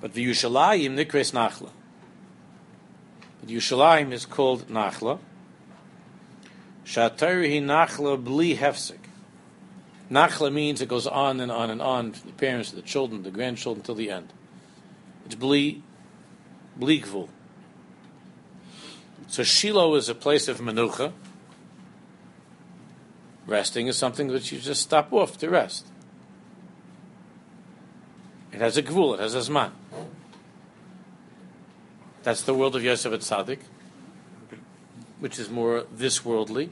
But 0.00 0.14
the 0.14 0.24
Yushalayim 0.24 0.96
nikres 0.96 1.32
nachla. 1.32 1.68
The 3.42 3.54
Yushalayim 3.54 4.12
is 4.12 4.24
called 4.24 4.68
nachla. 4.68 5.18
Shatayri 6.86 7.62
nachla 7.62 8.22
bli 8.22 8.56
hefsek. 8.56 8.99
Nachla 10.10 10.52
means 10.52 10.80
it 10.80 10.88
goes 10.88 11.06
on 11.06 11.40
and 11.40 11.52
on 11.52 11.70
and 11.70 11.80
on 11.80 12.12
from 12.12 12.30
the 12.30 12.36
parents, 12.36 12.72
the 12.72 12.82
children, 12.82 13.22
the 13.22 13.30
grandchildren 13.30 13.84
till 13.84 13.94
the 13.94 14.10
end. 14.10 14.32
It's 15.24 15.36
bli, 15.36 15.82
bligvul. 16.78 17.28
So 19.28 19.44
Shiloh 19.44 19.94
is 19.94 20.08
a 20.08 20.14
place 20.14 20.48
of 20.48 20.58
menucha. 20.58 21.12
Resting 23.46 23.86
is 23.86 23.96
something 23.96 24.28
that 24.28 24.50
you 24.50 24.58
just 24.58 24.82
stop 24.82 25.12
off 25.12 25.38
to 25.38 25.48
rest. 25.48 25.86
It 28.52 28.60
has 28.60 28.76
a 28.76 28.82
gvul, 28.82 29.14
it 29.14 29.20
has 29.20 29.34
a 29.34 29.38
zman. 29.38 29.70
That's 32.22 32.42
the 32.42 32.54
world 32.54 32.76
of 32.76 32.82
Yosef 32.82 33.12
at 33.12 33.20
Tzaddik, 33.20 33.60
which 35.20 35.38
is 35.38 35.48
more 35.48 35.86
this 35.92 36.24
worldly, 36.24 36.70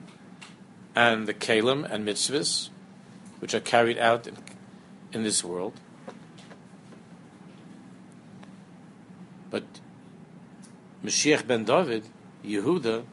and 0.94 1.26
the 1.26 1.34
kalim 1.34 1.90
and 1.90 2.06
mitzvahs, 2.06 2.68
which 3.40 3.54
are 3.54 3.60
carried 3.60 3.98
out 3.98 4.26
in, 4.26 4.36
in 5.12 5.22
this 5.22 5.42
world. 5.44 5.74
But 9.50 9.64
Mashiach 11.04 11.46
ben 11.46 11.64
David, 11.64 12.04
Yehuda, 12.44 13.04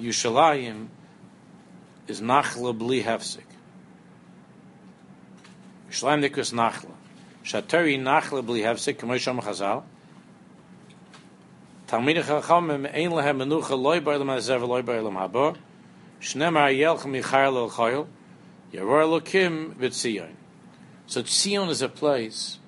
Yushalayim 0.00 0.88
is 2.06 2.20
nachla 2.20 2.76
bli 2.76 3.02
hefsik. 3.02 3.44
Yushalayim 5.90 6.28
nikus 6.28 6.52
nachla. 6.52 6.92
Shatari 7.44 7.98
nachla 7.98 8.44
bli 8.44 8.60
hefsik, 8.60 8.98
k'moy 8.98 9.16
shom 9.16 9.40
chazal. 9.40 9.82
Talmid 11.88 12.22
chachamim 12.22 12.92
ein 12.92 13.10
lehem 13.10 13.38
menucha 13.38 13.80
loy 13.80 14.00
bar 14.00 14.18
lam 14.18 14.28
azev 14.28 14.66
loy 14.68 14.82
bar 14.82 15.00
lam 15.00 15.14
haba. 15.14 15.56
Shnemar 16.20 16.76
yelch 16.76 17.00
elokim 18.72 19.74
v'tzion. 19.74 20.30
So 21.06 21.22
Tzion 21.22 21.68
is 21.68 21.82
a 21.82 21.88
place 21.88 22.58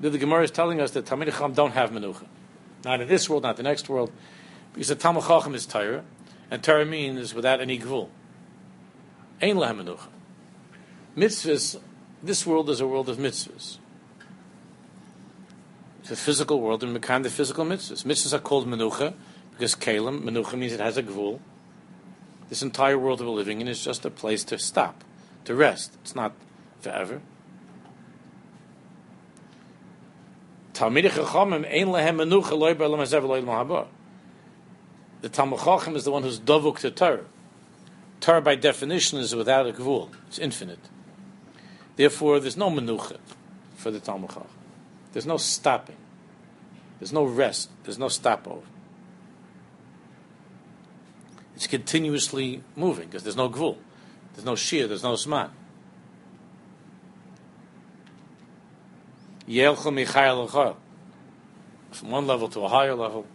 that 0.00 0.10
the 0.10 0.18
Gemara 0.18 0.42
is 0.44 0.50
telling 0.50 0.80
us 0.80 0.90
that 0.92 1.06
Talmid 1.06 1.26
Chacham 1.26 1.54
don't 1.54 1.72
have 1.72 1.90
menucha. 1.90 2.26
Not 2.84 3.00
in 3.00 3.08
this 3.08 3.28
world, 3.30 3.42
not 3.42 3.56
the 3.56 3.62
next 3.62 3.88
world. 3.88 4.12
Because 4.74 4.88
the 4.88 4.94
Talmud 4.94 5.24
Chacham 5.24 5.54
is 5.54 5.64
Torah, 5.64 6.04
and 6.50 6.62
Torah 6.62 6.84
means 6.84 7.32
without 7.34 7.60
any 7.60 7.78
gvul. 7.78 8.10
Ein 9.40 9.56
lahem 9.56 9.82
menucha. 9.82 10.08
Mitzvahs, 11.16 11.80
this 12.22 12.46
world 12.46 12.68
is 12.68 12.80
a 12.80 12.86
world 12.86 13.08
of 13.08 13.16
mitzvahs. 13.16 13.78
It's 16.02 16.10
a 16.10 16.16
physical 16.16 16.60
world 16.60 16.84
and 16.84 17.00
kind 17.02 17.24
of 17.24 17.32
physical 17.32 17.64
mitzvahs. 17.64 18.04
Mitzvahs 18.04 18.34
are 18.34 18.38
called 18.38 18.66
menucha 18.66 19.14
because 19.52 19.74
kalim, 19.74 20.22
menucha 20.22 20.58
means 20.58 20.74
it 20.74 20.80
has 20.80 20.98
a 20.98 21.02
gvul. 21.02 21.40
This 22.48 22.62
entire 22.62 22.98
world 22.98 23.18
that 23.18 23.24
we're 23.24 23.30
living 23.30 23.60
in 23.60 23.68
is 23.68 23.84
just 23.84 24.04
a 24.04 24.10
place 24.10 24.44
to 24.44 24.58
stop, 24.58 25.02
to 25.44 25.54
rest. 25.54 25.96
It's 26.02 26.14
not 26.14 26.32
forever. 26.80 27.20
The 30.74 30.80
Talmud 35.30 35.58
Chacham 35.58 35.96
is 35.96 36.04
the 36.04 36.10
one 36.10 36.22
who's 36.22 36.38
dovuk 36.38 36.78
to 36.80 36.90
Torah. 36.90 37.24
Torah, 38.20 38.42
by 38.42 38.54
definition, 38.54 39.18
is 39.18 39.34
without 39.34 39.66
a 39.66 39.72
gvul; 39.72 40.10
it's 40.28 40.38
infinite. 40.38 40.78
Therefore, 41.96 42.38
there's 42.40 42.56
no 42.56 42.70
menucha 42.70 43.18
for 43.76 43.90
the 43.90 44.00
Talmud 44.00 44.30
Chacham. 44.30 44.48
There's 45.12 45.26
no 45.26 45.38
stopping. 45.38 45.96
There's 47.00 47.12
no 47.12 47.24
rest. 47.24 47.70
There's 47.84 47.98
no 47.98 48.08
stopover. 48.08 48.66
It's 51.56 51.66
continuously 51.66 52.62
moving 52.76 53.08
because 53.08 53.22
there's 53.22 53.36
no 53.36 53.48
gvul. 53.48 53.78
There's 54.34 54.44
no 54.44 54.54
shir. 54.54 54.86
There's 54.86 55.02
no 55.02 55.14
zman. 55.14 55.50
From 61.90 62.10
one 62.10 62.26
level 62.26 62.48
to 62.48 62.60
a 62.60 62.68
higher 62.68 62.94
level. 62.94 63.26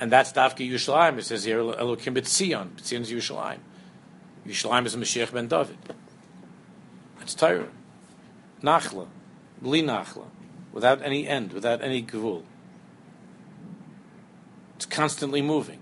And 0.00 0.10
that's 0.10 0.32
Dafki 0.32 0.70
Yushalayim. 0.70 1.18
It 1.18 1.24
says 1.24 1.44
here, 1.44 1.58
Elokim 1.58 2.14
B'tzion. 2.14 2.70
B'tzion 2.70 3.02
is 3.02 3.12
Yushalayim. 3.12 3.58
Yushalayim 4.46 4.86
is 4.86 4.96
Mashiach 4.96 5.32
ben 5.32 5.48
David. 5.48 5.76
It's 7.20 7.34
Torah. 7.34 7.68
Nachla. 8.62 9.06
Bli 9.60 9.82
Nachla. 9.82 10.26
Without 10.72 11.02
any 11.02 11.28
end, 11.28 11.52
without 11.52 11.82
any 11.82 12.02
gvul. 12.02 12.42
It's 14.76 14.86
constantly 14.86 15.42
moving. 15.42 15.80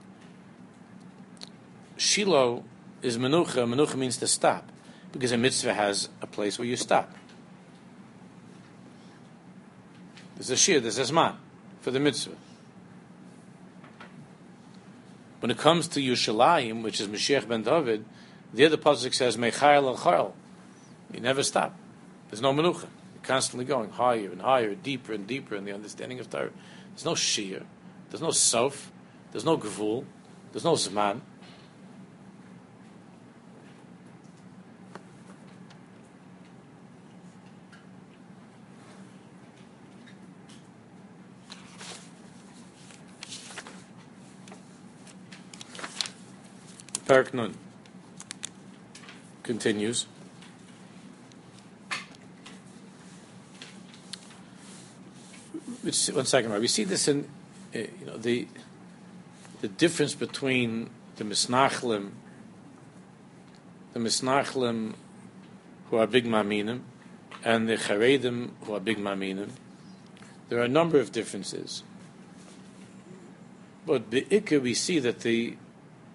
Shiloh 1.97 2.65
is 3.03 3.19
menucha. 3.19 3.67
Menucha 3.67 3.97
means 3.97 4.17
to 4.19 4.27
stop. 4.27 4.71
Because 5.13 5.33
a 5.33 5.37
mitzvah 5.37 5.75
has 5.75 6.09
a 6.23 6.27
place 6.27 6.59
where 6.59 6.67
you 6.67 6.77
stop. 6.77 7.13
There's 10.37 10.51
a 10.51 10.57
shir, 10.57 10.81
there's 10.81 10.99
a 10.99 11.03
zman 11.03 11.37
for 11.81 11.91
the 11.91 12.01
mitzvah. 12.01 12.35
When 15.41 15.51
it 15.51 15.59
comes 15.59 15.89
to 15.89 16.01
Yushalayim, 16.01 16.83
which 16.83 17.01
is 17.01 17.09
Mashiach 17.09 17.47
ben 17.47 17.63
David, 17.63 18.05
the 18.55 18.65
other 18.65 18.77
pasuk 18.77 19.15
says 19.15 19.37
Mechayel 19.37 19.85
al 19.85 19.97
Chayel. 19.97 20.33
You 21.13 21.21
never 21.21 21.43
stop. 21.43 21.77
There's 22.31 22.41
no 22.41 22.53
menucha. 22.53 22.89
You're 23.15 23.23
constantly 23.23 23.65
going 23.65 23.91
higher 23.91 24.31
and 24.31 24.41
higher, 24.41 24.75
deeper 24.75 25.13
and 25.13 25.27
deeper 25.27 25.55
in 25.55 25.65
the 25.65 25.73
understanding 25.73 26.21
of 26.21 26.31
Torah. 26.31 26.51
There's 26.91 27.05
no 27.05 27.15
shir. 27.15 27.63
There's 28.11 28.23
no 28.23 28.31
sof. 28.31 28.91
There's 29.33 29.45
no 29.45 29.59
gevul. 29.59 30.05
There's 30.53 30.65
no 30.65 30.73
zman. 30.73 31.21
Parak 47.13 47.35
Nun 47.35 47.55
continues. 49.43 50.07
One 56.15 56.25
second, 56.25 56.59
We 56.59 56.69
see 56.69 56.85
this 56.85 57.09
in, 57.09 57.29
uh, 57.75 57.81
you 57.81 58.07
know, 58.07 58.17
the 58.17 58.49
the 59.61 59.69
difference 59.69 60.15
between 60.15 60.89
the 61.17 61.25
misnachlim, 61.25 62.13
the 63.93 64.01
misnachlim 64.01 64.95
who 65.91 65.99
are 65.99 66.07
big 66.07 66.25
maminim, 66.25 66.81
and 67.45 67.69
the 67.69 67.77
charedim 67.77 68.53
who 68.63 68.75
are 68.75 68.81
big 68.81 68.97
maminim. 68.97 69.51
There 70.49 70.59
are 70.59 70.65
a 70.65 70.69
number 70.81 70.99
of 70.99 71.13
differences, 71.13 71.83
but 73.85 74.09
ikka 74.09 74.63
we 74.63 74.73
see 74.73 74.99
that 74.99 75.21
the 75.21 75.59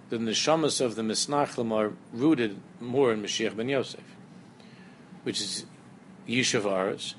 the 0.10 0.17
neshamas 0.17 0.80
of 0.80 0.96
the 0.96 1.02
Misnachlim 1.02 1.72
are 1.72 1.93
rooted 2.13 2.60
more 2.80 3.12
in 3.12 3.22
Mashiach 3.22 3.56
ben 3.56 3.70
Yosef, 3.70 4.04
which 5.24 5.41
is 5.41 5.65
Yishavaras, 6.28 7.15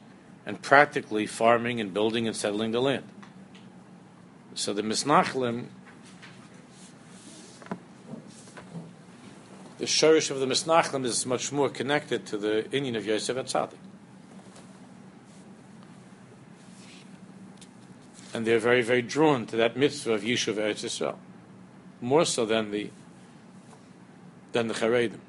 and 0.47 0.63
practically 0.63 1.27
farming 1.27 1.81
and 1.81 1.93
building 1.93 2.27
and 2.27 2.35
settling 2.35 2.71
the 2.71 2.81
land. 2.81 3.07
So 4.55 4.73
the 4.73 4.83
Misnachlim, 4.83 5.67
the 9.77 9.85
shurish 9.85 10.31
of 10.31 10.41
the 10.41 10.47
Misnachlim 10.47 11.05
is 11.05 11.27
much 11.27 11.53
more 11.53 11.69
connected 11.69 12.27
to 12.27 12.39
the 12.39 12.71
Indian 12.73 12.97
of 12.97 13.05
Yosef 13.05 13.37
Atzadik. 13.37 13.75
And 18.33 18.47
they're 18.47 18.59
very, 18.59 18.83
very 18.83 19.03
drawn 19.03 19.47
to 19.47 19.57
that 19.57 19.77
mitzvah 19.77 20.13
of 20.13 20.23
Yishuv 20.23 20.55
Eretz 20.55 20.85
Yisrael 20.85 21.17
more 22.01 22.25
so 22.25 22.45
than 22.45 22.71
the 22.71 22.91
than 24.53 24.69
the 24.69 24.75
Charedim. 24.75 25.21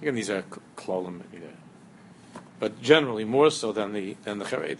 Again, 0.00 0.14
these 0.14 0.30
are 0.30 0.44
klolim, 0.76 1.22
but 2.58 2.80
generally 2.82 3.24
more 3.24 3.50
so 3.50 3.72
than 3.72 3.92
the 3.92 4.16
than 4.24 4.38
the 4.38 4.44
Charedim. 4.44 4.78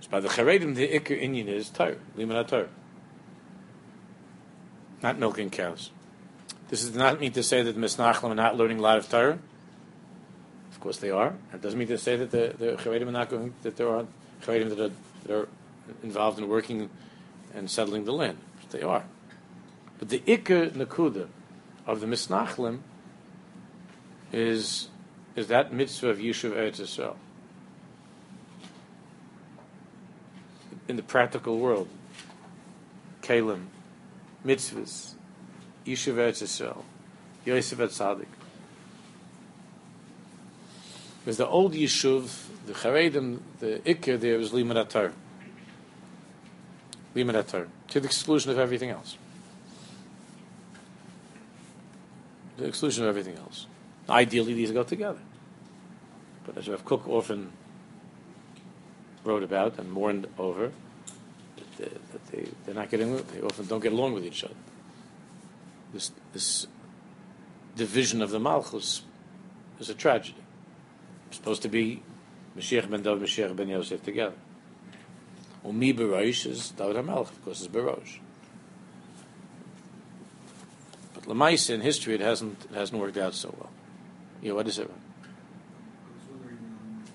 So 0.00 0.08
by 0.10 0.20
the 0.20 0.28
Charedim, 0.28 0.74
the 0.74 0.88
Iker 0.88 1.20
Indian 1.20 1.48
is 1.48 1.70
Torah, 1.70 1.96
Limanat 2.16 2.68
not 5.02 5.18
milking 5.18 5.50
cows. 5.50 5.90
This 6.68 6.84
does 6.84 6.94
not 6.94 7.20
mean 7.20 7.32
to 7.32 7.42
say 7.42 7.62
that 7.62 7.72
the 7.72 7.80
Misnachlim 7.80 8.30
are 8.30 8.34
not 8.34 8.56
learning 8.56 8.78
a 8.78 8.82
lot 8.82 8.98
of 8.98 9.08
Torah. 9.08 9.38
Of 10.70 10.80
course, 10.80 10.98
they 10.98 11.10
are. 11.10 11.34
It 11.52 11.60
doesn't 11.60 11.78
mean 11.78 11.88
to 11.88 11.98
say 11.98 12.16
that 12.16 12.30
the, 12.30 12.54
the 12.56 12.72
Charedim 12.72 13.08
are 13.08 13.12
not 13.12 13.28
going 13.28 13.52
that 13.62 13.76
there 13.76 13.88
are 13.88 14.06
Charedim 14.42 14.68
that 14.70 14.80
are, 14.80 14.90
that 15.24 15.36
are 15.36 15.48
involved 16.02 16.38
in 16.38 16.48
working 16.48 16.88
and 17.54 17.70
settling 17.70 18.04
the 18.04 18.12
land. 18.12 18.38
They 18.70 18.82
are. 18.82 19.04
But 20.02 20.08
the 20.08 20.18
Iker 20.18 20.68
Nakuda 20.72 21.28
of 21.86 22.00
the 22.00 22.08
Misnachlim 22.08 22.80
is, 24.32 24.88
is 25.36 25.46
that 25.46 25.72
mitzvah 25.72 26.08
of 26.08 26.18
Yishuv 26.18 26.50
Eretz 26.50 26.80
Yisrael. 26.80 27.14
In 30.88 30.96
the 30.96 31.04
practical 31.04 31.56
world, 31.60 31.86
Kalim, 33.22 33.66
mitzvahs, 34.44 35.12
Yishuv 35.86 36.14
Eretz 36.14 36.42
Yisrael, 36.42 36.82
Yosef 37.44 37.78
Atzadik. 37.78 38.26
Because 41.20 41.36
the 41.36 41.46
old 41.46 41.74
Yishuv, 41.74 42.48
the 42.66 42.72
Charedim, 42.72 43.38
the 43.60 43.80
Iker 43.86 44.18
there 44.18 44.36
was. 44.36 44.50
Limud 44.50 44.84
Atar. 47.14 47.68
To 47.90 48.00
the 48.00 48.06
exclusion 48.06 48.50
of 48.50 48.58
everything 48.58 48.90
else. 48.90 49.16
The 52.56 52.66
exclusion 52.66 53.04
of 53.04 53.08
everything 53.08 53.36
else. 53.38 53.66
Ideally, 54.08 54.54
these 54.54 54.70
go 54.70 54.82
together. 54.82 55.18
But 56.44 56.58
as 56.58 56.68
Rav 56.68 56.84
Kook 56.84 57.08
often 57.08 57.52
wrote 59.24 59.42
about 59.42 59.78
and 59.78 59.90
mourned 59.90 60.26
over, 60.38 60.72
that, 61.56 61.76
they, 61.78 61.84
that 61.84 62.26
they, 62.30 62.48
they're 62.64 62.74
not 62.74 62.90
getting, 62.90 63.16
they 63.16 63.40
often 63.40 63.66
don't 63.66 63.82
get 63.82 63.92
along 63.92 64.14
with 64.14 64.24
each 64.24 64.44
other. 64.44 64.54
This, 65.92 66.10
this 66.32 66.66
division 67.76 68.22
of 68.22 68.30
the 68.30 68.40
Malchus 68.40 69.02
is 69.78 69.88
a 69.88 69.94
tragedy. 69.94 70.42
It's 71.28 71.36
supposed 71.36 71.62
to 71.62 71.68
be 71.68 72.02
Mashiach 72.56 72.90
ben 72.90 73.02
David, 73.02 73.22
Mashiach 73.22 73.54
ben 73.54 73.68
Yosef 73.68 74.02
together. 74.02 74.34
Umi 75.64 75.94
Barosh 75.94 76.46
is 76.46 76.70
David 76.70 76.96
HaMelech, 76.96 77.30
of 77.30 77.44
course, 77.44 77.60
is 77.60 77.68
Barosh. 77.68 78.18
But 81.22 81.36
Lamaisa 81.38 81.70
in 81.70 81.80
history, 81.80 82.14
it 82.14 82.20
hasn't, 82.20 82.58
it 82.66 82.74
hasn't 82.74 83.00
worked 83.00 83.16
out 83.16 83.34
so 83.34 83.54
well. 83.54 83.70
Yeah, 84.42 84.58
what 84.58 84.66
is 84.66 84.78
it? 84.78 84.90
I 84.90 84.90
was 84.90 86.26
wondering, 86.26 86.58
um, 86.58 87.06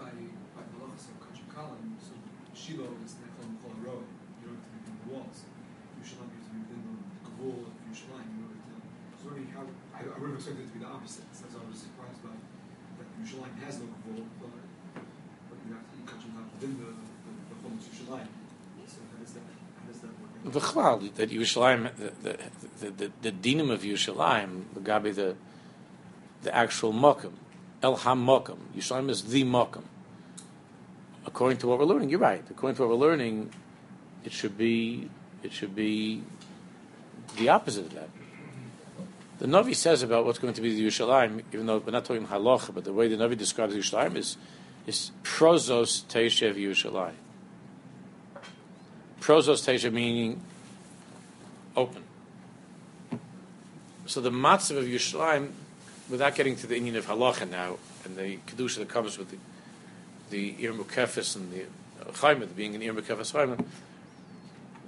by, 0.00 0.08
by 0.56 0.64
of 1.12 1.20
Kachim 1.20 1.44
Kalam, 1.52 2.00
so 2.00 2.16
Shiloh 2.56 2.96
is 3.04 3.12
Nechlon 3.20 3.60
Chol 3.60 3.76
Roe, 3.84 4.00
you 4.40 4.48
don't 4.48 4.56
have 4.56 4.64
to 4.64 4.72
be 4.72 4.80
within 4.80 4.96
the 5.04 5.08
walls. 5.12 5.44
Yerushalayim 6.00 6.32
you 6.32 6.64
have 6.64 6.68
to 6.72 6.80
be 6.80 6.80
the 6.80 6.96
Gavul 7.28 7.68
of 7.68 7.76
Yerushalayim 7.84 8.24
in 8.24 8.40
order 8.40 8.56
to. 8.56 8.72
I 8.72 9.12
was 9.12 9.22
wondering 9.28 9.52
how, 9.52 9.68
I, 9.92 10.00
I 10.00 10.16
would 10.16 10.32
have 10.32 10.40
expected 10.40 10.64
it 10.64 10.72
to 10.72 10.74
be 10.80 10.80
the 10.80 10.88
opposite, 10.88 11.28
so 11.36 11.44
I 11.44 11.64
was 11.68 11.76
surprised 11.76 12.24
by 12.24 12.32
that 12.96 13.08
has 13.68 13.76
no 13.84 13.92
Gavul, 14.00 14.24
but, 14.40 14.48
but 14.96 15.58
you 15.60 15.76
have 15.76 15.84
to 15.84 15.94
eat 16.00 16.08
within 16.08 16.72
the, 16.80 16.88
the, 16.88 17.32
the 17.52 17.56
So 18.88 19.04
how 19.12 19.20
does 19.20 19.32
that, 19.36 19.44
how 19.44 19.84
does 19.92 20.00
that 20.00 20.14
work? 20.24 20.25
V'chlal, 20.44 21.14
that 21.14 21.30
Yerushalayim, 21.30 21.96
the, 21.96 22.12
the, 22.22 22.38
the, 22.80 22.90
the, 22.90 23.12
the 23.22 23.32
dinim 23.32 23.70
of 23.70 23.82
Yerushalayim, 23.82 24.64
the 24.74 24.80
Gabi, 24.80 25.14
the, 25.14 25.36
the 26.42 26.54
actual 26.54 26.92
Mokum, 26.92 27.32
El 27.82 27.96
HaMokum. 27.96 28.58
Yerushalayim 28.76 29.10
is 29.10 29.24
the 29.24 29.44
Mokum. 29.44 29.84
According 31.24 31.58
to 31.58 31.66
what 31.66 31.78
we're 31.78 31.86
learning, 31.86 32.10
you're 32.10 32.20
right. 32.20 32.44
According 32.48 32.76
to 32.76 32.82
what 32.82 32.90
we're 32.90 33.06
learning, 33.06 33.50
it 34.24 34.32
should 34.32 34.56
be, 34.56 35.10
it 35.42 35.52
should 35.52 35.74
be 35.74 36.22
the 37.36 37.48
opposite 37.48 37.86
of 37.86 37.94
that. 37.94 38.08
The 39.38 39.46
Navi 39.46 39.74
says 39.74 40.02
about 40.02 40.24
what's 40.24 40.38
going 40.38 40.54
to 40.54 40.62
be 40.62 40.74
the 40.74 40.86
Yerushalayim, 40.86 41.42
even 41.52 41.66
though 41.66 41.78
we're 41.78 41.92
not 41.92 42.04
talking 42.04 42.26
halacha, 42.26 42.72
but 42.74 42.84
the 42.84 42.92
way 42.92 43.08
the 43.08 43.16
Navi 43.16 43.36
describes 43.36 43.74
Yerushalayim 43.74 44.16
is, 44.16 44.36
is 44.86 45.10
prozos 45.22 46.04
teishev 46.04 46.56
Yerushalayim. 46.56 47.12
Prozos 49.26 49.92
meaning 49.92 50.40
open. 51.76 52.04
So 54.06 54.20
the 54.20 54.30
matzav 54.30 54.78
of 54.78 54.84
Yerushalayim, 54.84 55.50
without 56.08 56.36
getting 56.36 56.54
to 56.54 56.68
the 56.68 56.76
Indian 56.76 56.94
of 56.94 57.06
halacha 57.06 57.50
now, 57.50 57.78
and 58.04 58.16
the 58.16 58.38
kedusha 58.46 58.76
that 58.78 58.88
comes 58.88 59.18
with 59.18 59.32
the 59.32 59.38
the 60.30 60.54
Ir 60.60 60.72
Mukefis 60.72 61.34
and 61.34 61.52
the 61.52 61.64
Chaimed 62.12 62.54
being 62.54 62.76
an 62.76 62.82
Ir 62.82 62.94
Mukefis 62.94 63.32
Chaimed, 63.32 63.66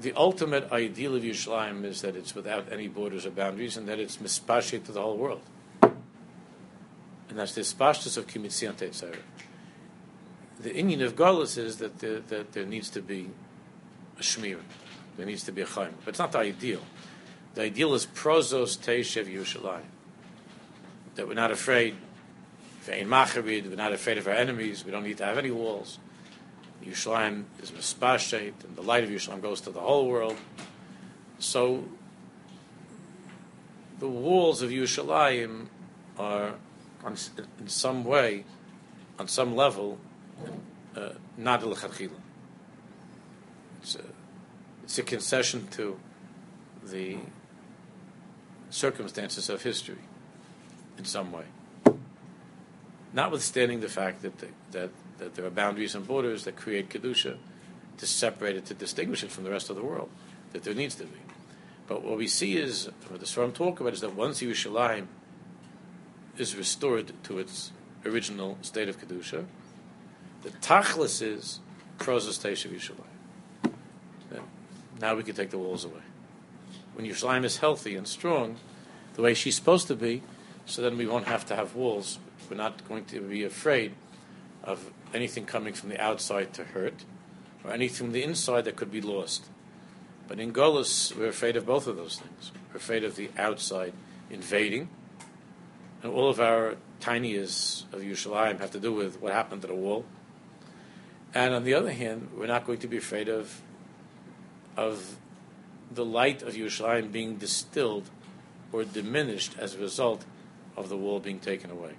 the 0.01 0.12
ultimate 0.12 0.70
ideal 0.70 1.16
of 1.16 1.24
Yerushalayim 1.24 1.85
is 1.85 2.03
that 2.03 2.14
it's 2.14 2.37
without 2.37 2.70
any 2.70 2.87
borders 2.87 3.27
or 3.27 3.31
boundaries 3.31 3.77
and 3.77 3.88
that 3.88 3.98
it's 3.98 4.18
mispashit 4.18 4.85
to 4.85 4.92
the 4.92 5.03
whole 5.03 5.16
world. 5.16 5.42
And 5.83 7.37
that's 7.37 7.55
the 7.57 7.62
spashtus 7.62 8.16
of 8.16 8.29
Kimitzion 8.29 8.74
Tetzera. 8.74 9.18
The 10.61 10.74
Indian 10.74 11.03
of 11.03 11.16
Golis 11.16 11.59
is 11.59 11.79
that 11.79 11.98
there, 11.98 12.20
that 12.20 12.53
there 12.53 12.64
needs 12.64 12.88
to 12.90 13.03
be 13.03 13.31
a 14.18 14.22
Shmir. 14.22 14.59
There 15.16 15.26
needs 15.26 15.44
to 15.44 15.52
be 15.52 15.62
a 15.62 15.66
Chaim. 15.66 15.94
But 16.04 16.11
it's 16.11 16.18
not 16.18 16.33
the 16.33 16.38
ideal. 16.38 16.83
The 17.54 17.62
ideal 17.62 17.94
is 17.94 18.07
prozos 18.07 18.78
teishev 18.78 19.33
Yerushalayim. 19.33 19.83
That 21.16 21.26
we're 21.26 21.35
not 21.35 21.50
afraid, 21.50 21.96
ve'in 22.87 23.07
macharid, 23.07 23.68
we're 23.68 23.76
not 23.76 23.92
afraid 23.92 24.18
of 24.18 24.28
our 24.28 24.35
enemies, 24.35 24.85
we 24.85 24.92
don't 24.92 25.02
need 25.02 25.18
to 25.18 25.24
have 25.24 25.38
any 25.38 25.50
walls. 25.50 25.98
Yerushalayim 26.85 27.44
is 27.61 27.72
mispashet, 27.72 28.52
and 28.64 28.76
the 28.76 28.83
light 28.83 29.02
of 29.02 29.11
Yerushalayim 29.11 29.42
goes 29.42 29.61
to 29.62 29.70
the 29.70 29.81
whole 29.81 30.09
world. 30.09 30.37
So 31.40 31.85
the 33.98 34.09
walls 34.09 34.62
of 34.62 34.70
Yerushalayim 34.70 35.66
are, 36.18 36.54
on, 37.04 37.16
in 37.59 37.68
some 37.68 38.04
way, 38.04 38.44
on 39.18 39.26
some 39.26 39.57
level, 39.57 39.98
uh, 40.94 41.11
not 41.37 41.66
l'chadchila. 41.66 42.11
It's 43.82 43.96
a, 43.96 44.04
it's 44.84 44.98
a 44.98 45.02
concession 45.02 45.68
to 45.72 45.98
the 46.84 47.18
circumstances 48.70 49.48
of 49.48 49.62
history, 49.62 49.98
in 50.96 51.04
some 51.04 51.32
way. 51.32 51.44
Notwithstanding 53.12 53.80
the 53.80 53.88
fact 53.88 54.22
that, 54.22 54.38
the, 54.38 54.48
that, 54.72 54.90
that 55.18 55.34
there 55.34 55.44
are 55.46 55.50
boundaries 55.50 55.94
and 55.94 56.06
borders 56.06 56.44
that 56.44 56.56
create 56.56 56.90
Kedusha 56.90 57.36
to 57.96 58.06
separate 58.06 58.56
it, 58.56 58.66
to 58.66 58.74
distinguish 58.74 59.24
it 59.24 59.30
from 59.30 59.44
the 59.44 59.50
rest 59.50 59.70
of 59.70 59.76
the 59.76 59.82
world, 59.82 60.10
that 60.52 60.64
there 60.64 60.74
needs 60.74 60.94
to 60.96 61.04
be. 61.04 61.18
But 61.86 62.02
what 62.02 62.18
we 62.18 62.28
see 62.28 62.56
is, 62.58 62.90
what 63.08 63.20
the 63.20 63.26
Swarm 63.26 63.52
talk 63.52 63.80
about, 63.80 63.94
is 63.94 64.02
that 64.02 64.14
once 64.14 64.42
Yerushalayim 64.42 65.06
is 66.36 66.54
restored 66.54 67.12
to 67.24 67.38
its 67.38 67.72
original 68.04 68.58
state 68.60 68.88
of 68.88 69.00
Kedusha, 69.00 69.46
the 70.42 70.50
Tachlis 70.50 71.22
is 71.22 71.60
Prozos 71.98 72.38
Teishav 72.38 72.72
Yerushalayim. 72.72 73.17
Now 75.00 75.14
we 75.14 75.22
can 75.22 75.34
take 75.34 75.50
the 75.50 75.58
walls 75.58 75.84
away. 75.84 76.02
When 76.94 77.06
Yerushalayim 77.06 77.44
is 77.44 77.58
healthy 77.58 77.94
and 77.94 78.06
strong, 78.06 78.56
the 79.14 79.22
way 79.22 79.34
she's 79.34 79.54
supposed 79.54 79.87
to 79.88 79.94
be, 79.94 80.22
so 80.66 80.82
then 80.82 80.96
we 80.96 81.06
won't 81.06 81.26
have 81.26 81.46
to 81.46 81.56
have 81.56 81.74
walls. 81.74 82.18
We're 82.50 82.56
not 82.56 82.87
going 82.88 83.04
to 83.06 83.20
be 83.20 83.44
afraid 83.44 83.94
of 84.64 84.90
anything 85.14 85.46
coming 85.46 85.74
from 85.74 85.88
the 85.88 86.00
outside 86.00 86.52
to 86.54 86.64
hurt, 86.64 87.04
or 87.64 87.72
anything 87.72 88.06
from 88.06 88.12
the 88.12 88.22
inside 88.22 88.64
that 88.64 88.76
could 88.76 88.90
be 88.90 89.00
lost. 89.00 89.46
But 90.26 90.40
in 90.40 90.52
Golis, 90.52 91.16
we're 91.16 91.28
afraid 91.28 91.56
of 91.56 91.64
both 91.64 91.87
of 91.87 91.96
those 91.96 92.18
things. 92.18 92.52
We're 92.70 92.78
afraid 92.78 93.04
of 93.04 93.16
the 93.16 93.30
outside 93.38 93.92
invading, 94.30 94.88
and 96.02 96.12
all 96.12 96.28
of 96.28 96.40
our 96.40 96.76
tiniest 97.00 97.87
of 97.92 98.00
Yerushalayim 98.00 98.61
have 98.61 98.72
to 98.72 98.80
do 98.80 98.92
with 98.92 99.20
what 99.22 99.32
happened 99.32 99.62
to 99.62 99.68
the 99.68 99.74
wall. 99.74 100.04
And 101.34 101.54
on 101.54 101.64
the 101.64 101.74
other 101.74 101.92
hand, 101.92 102.30
we're 102.37 102.46
not 102.46 102.66
going 102.66 102.78
to 102.80 102.88
be 102.88 102.96
afraid 102.96 103.28
of 103.28 103.62
of 104.78 105.16
the 105.90 106.04
light 106.04 106.40
of 106.42 106.54
Yerushalayim 106.54 107.10
being 107.10 107.34
distilled 107.36 108.08
or 108.72 108.84
diminished 108.84 109.56
as 109.58 109.74
a 109.74 109.78
result 109.78 110.24
of 110.76 110.88
the 110.88 110.96
wall 110.96 111.18
being 111.18 111.40
taken 111.40 111.68
away. 111.68 111.94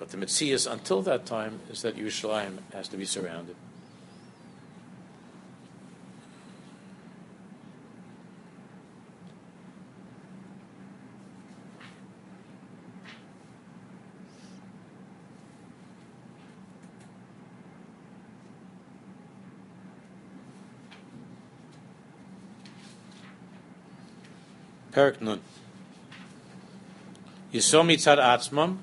But 0.00 0.08
the 0.08 0.16
Metzias 0.16 0.70
until 0.70 1.00
that 1.02 1.26
time 1.26 1.60
is 1.70 1.82
that 1.82 1.96
Yerushalayim 1.96 2.58
has 2.72 2.88
to 2.88 2.96
be 2.96 3.04
surrounded. 3.04 3.54
Perak 24.98 25.22
Nun. 25.22 25.40
Yisrael 27.52 27.86
mitzad 27.86 28.18
atzmam, 28.18 28.78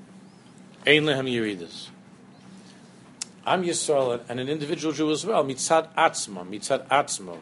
ein 0.88 1.04
lehem 1.04 1.28
yeridas. 1.28 1.90
I'm 3.46 3.64
Yisrael 3.64 4.22
and 4.30 4.40
an 4.40 4.48
individual 4.48 4.94
Jew 4.94 5.12
as 5.12 5.26
well. 5.26 5.44
Mitzad 5.44 5.94
atzmam, 5.94 6.48
mitzad 6.48 6.88
atzmo. 6.88 7.40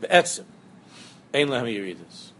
Be'etzim, 0.00 0.46
ein 1.34 1.48
lehem 1.48 1.66
yeridas. 1.66 2.30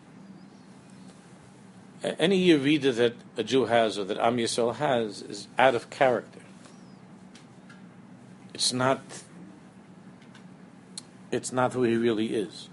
A- 2.02 2.18
Any 2.18 2.48
yerida 2.48 2.96
that 2.96 3.14
a 3.36 3.44
Jew 3.44 3.66
has 3.66 3.98
or 3.98 4.04
that 4.04 4.16
Am 4.16 4.38
Yisrael 4.38 4.76
has 4.76 5.20
is 5.20 5.48
out 5.58 5.74
of 5.74 5.90
character. 5.90 6.40
It's 8.54 8.72
not. 8.72 9.02
It's 11.30 11.52
not 11.52 11.74
who 11.74 11.82
he 11.82 11.94
really 11.94 12.28
is. 12.28 12.70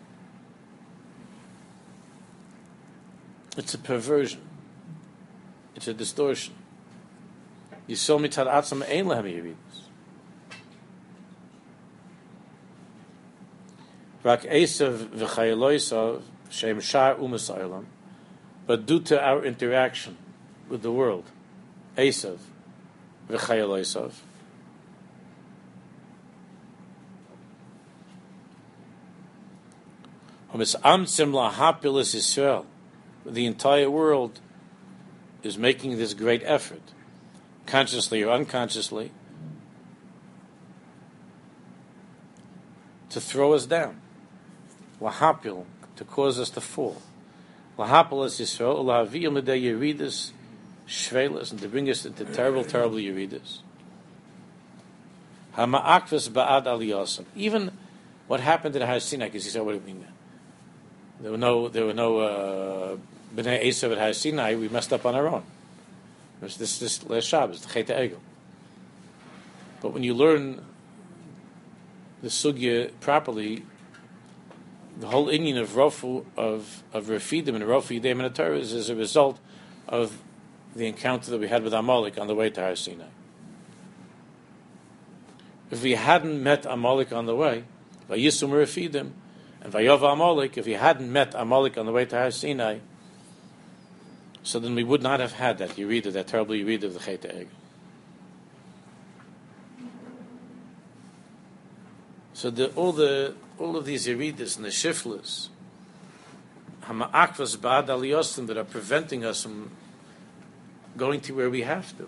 It's 3.58 3.74
a 3.74 3.78
perversion. 3.78 4.42
It's 5.76 5.88
a 5.88 5.94
distortion. 5.94 6.54
Yisrael 7.88 8.20
mitzad 8.20 8.48
atzam 8.48 8.84
ein 8.90 9.06
lehem 9.06 9.24
yeridas. 9.24 9.56
Rak 14.24 14.42
Esav 14.42 15.08
v'chayeloisav 15.08 16.22
shem 16.50 16.80
shar. 16.82 17.16
But 18.66 18.86
due 18.86 19.00
to 19.02 19.24
our 19.24 19.46
interaction 19.46 20.18
with 20.68 20.82
the 20.82 20.92
world, 20.92 21.26
Esav 21.96 22.40
v'chayeloisav, 23.30 24.14
Hamis 30.52 30.76
amtzim 30.82 31.32
lahapilis 31.32 32.16
Yisrael. 32.16 32.66
The 33.26 33.46
entire 33.46 33.90
world 33.90 34.40
is 35.44 35.58
making 35.58 35.98
this 35.98 36.14
great 36.14 36.42
effort, 36.46 36.82
consciously 37.66 38.24
or 38.24 38.32
unconsciously, 38.32 39.12
to 43.10 43.22
throw 43.22 43.54
us 43.54 43.66
down. 43.66 44.02
Lahapil, 45.02 45.66
to 45.96 46.04
cause 46.04 46.40
us 46.40 46.50
to 46.52 46.62
fall. 46.62 47.02
Lahapil 47.78 48.26
is 48.26 48.34
Yisrael, 48.40 48.84
Lahaviyim 48.84 49.42
Medei 49.42 49.62
Yeridus, 49.62 50.32
Shvelas, 50.88 51.52
and 51.52 51.60
to 51.60 51.68
bring 51.68 51.90
us 51.90 52.06
into 52.06 52.26
terrible, 52.26 52.64
terrible 52.64 52.98
Yeridus. 52.98 53.60
Hama'akvis 55.56 56.30
Ba'ad 56.30 56.66
Aliyasim. 56.66 57.26
Even 57.36 57.72
what 58.28 58.40
happened 58.40 58.76
in 58.76 58.82
Har 58.82 59.00
Sinai, 59.00 59.26
because 59.26 59.46
he 59.46 59.50
said, 59.50 59.62
what 59.62 59.72
do 59.74 59.78
you 59.78 59.96
mean? 59.96 60.08
There 61.20 61.32
were 61.32 61.38
no, 61.38 61.68
there 61.70 61.86
were 61.86 61.94
no 61.94 62.18
uh, 62.18 62.98
Bnei 63.36 63.66
Esav 63.66 63.96
at 63.98 64.16
Sinai. 64.16 64.56
We 64.56 64.70
messed 64.70 64.94
up 64.94 65.06
on 65.06 65.16
our 65.16 65.28
own. 65.28 65.44
This 66.42 66.80
this 66.80 67.04
last 67.08 67.26
Shabbos, 67.26 67.62
the 67.62 67.74
Chet 67.74 67.88
Egel. 67.88 68.20
But 69.82 69.94
when 69.94 70.04
you 70.04 70.14
learn 70.14 70.64
the 72.22 72.30
sugya 72.30 72.92
properly, 73.00 73.66
the 75.00 75.08
whole 75.08 75.30
Indian 75.30 75.58
of 75.58 75.70
Rofu 75.70 76.26
of 76.38 76.84
of 76.94 77.06
Rafidim 77.06 77.56
and 77.56 77.64
Rofu 77.64 78.00
Yidem 78.02 78.24
and 78.24 78.34
Torah 78.36 78.58
is 78.58 78.74
as 78.74 78.90
a 78.90 78.96
result 78.96 79.40
of 79.88 80.22
the 80.76 80.88
encounter 80.88 81.32
that 81.32 81.40
we 81.40 81.48
had 81.48 81.64
with 81.64 81.74
Amalek 81.74 82.18
on 82.18 82.28
the 82.28 82.36
way 82.36 82.50
to 82.50 82.62
Har 82.62 82.76
Sinai. 82.76 83.06
If 85.72 85.82
we 85.82 85.94
hadn't 85.94 86.42
met 86.42 86.66
Amalek 86.66 87.12
on 87.12 87.26
the 87.26 87.36
way, 87.36 87.64
Vayisum 88.10 88.50
Rafidim, 88.50 89.12
and 89.62 89.74
Vayova 89.74 90.14
Amalek, 90.14 90.58
if 90.58 90.66
we 90.66 90.74
hadn't 90.74 91.12
met 91.12 91.34
Amalek 91.34 91.78
on 91.78 91.86
the 91.86 91.92
way 91.92 92.06
to 92.06 92.16
Har 92.16 92.32
Sinai, 92.32 92.80
so 94.46 94.60
then 94.60 94.76
we 94.76 94.84
would 94.84 95.02
not 95.02 95.20
have 95.20 95.34
had 95.34 95.58
that 95.58 95.72
Yerida, 95.72 96.14
that 96.14 96.28
terrible 96.28 96.54
Yerida 96.54 96.84
of 96.84 96.94
the 96.94 97.00
Chet 97.00 97.26
Egg. 97.26 97.48
So 102.34 102.52
the, 102.52 102.68
all 102.76 102.92
the 102.92 103.34
all 103.58 103.76
of 103.76 103.86
these 103.86 104.06
Yeridas 104.06 104.56
and 104.56 104.64
the 104.64 104.70
Shiflas, 104.70 105.50
Hama'akvas 106.84 107.58
Ba'ad 107.58 107.88
Aliyosim 107.88 108.46
that 108.46 108.58
are 108.58 108.64
preventing 108.64 109.26
us 109.26 109.42
from 109.42 109.72
going 110.96 111.22
to 111.22 111.34
where 111.34 111.50
we 111.50 111.62
have 111.62 111.98
to, 111.98 112.08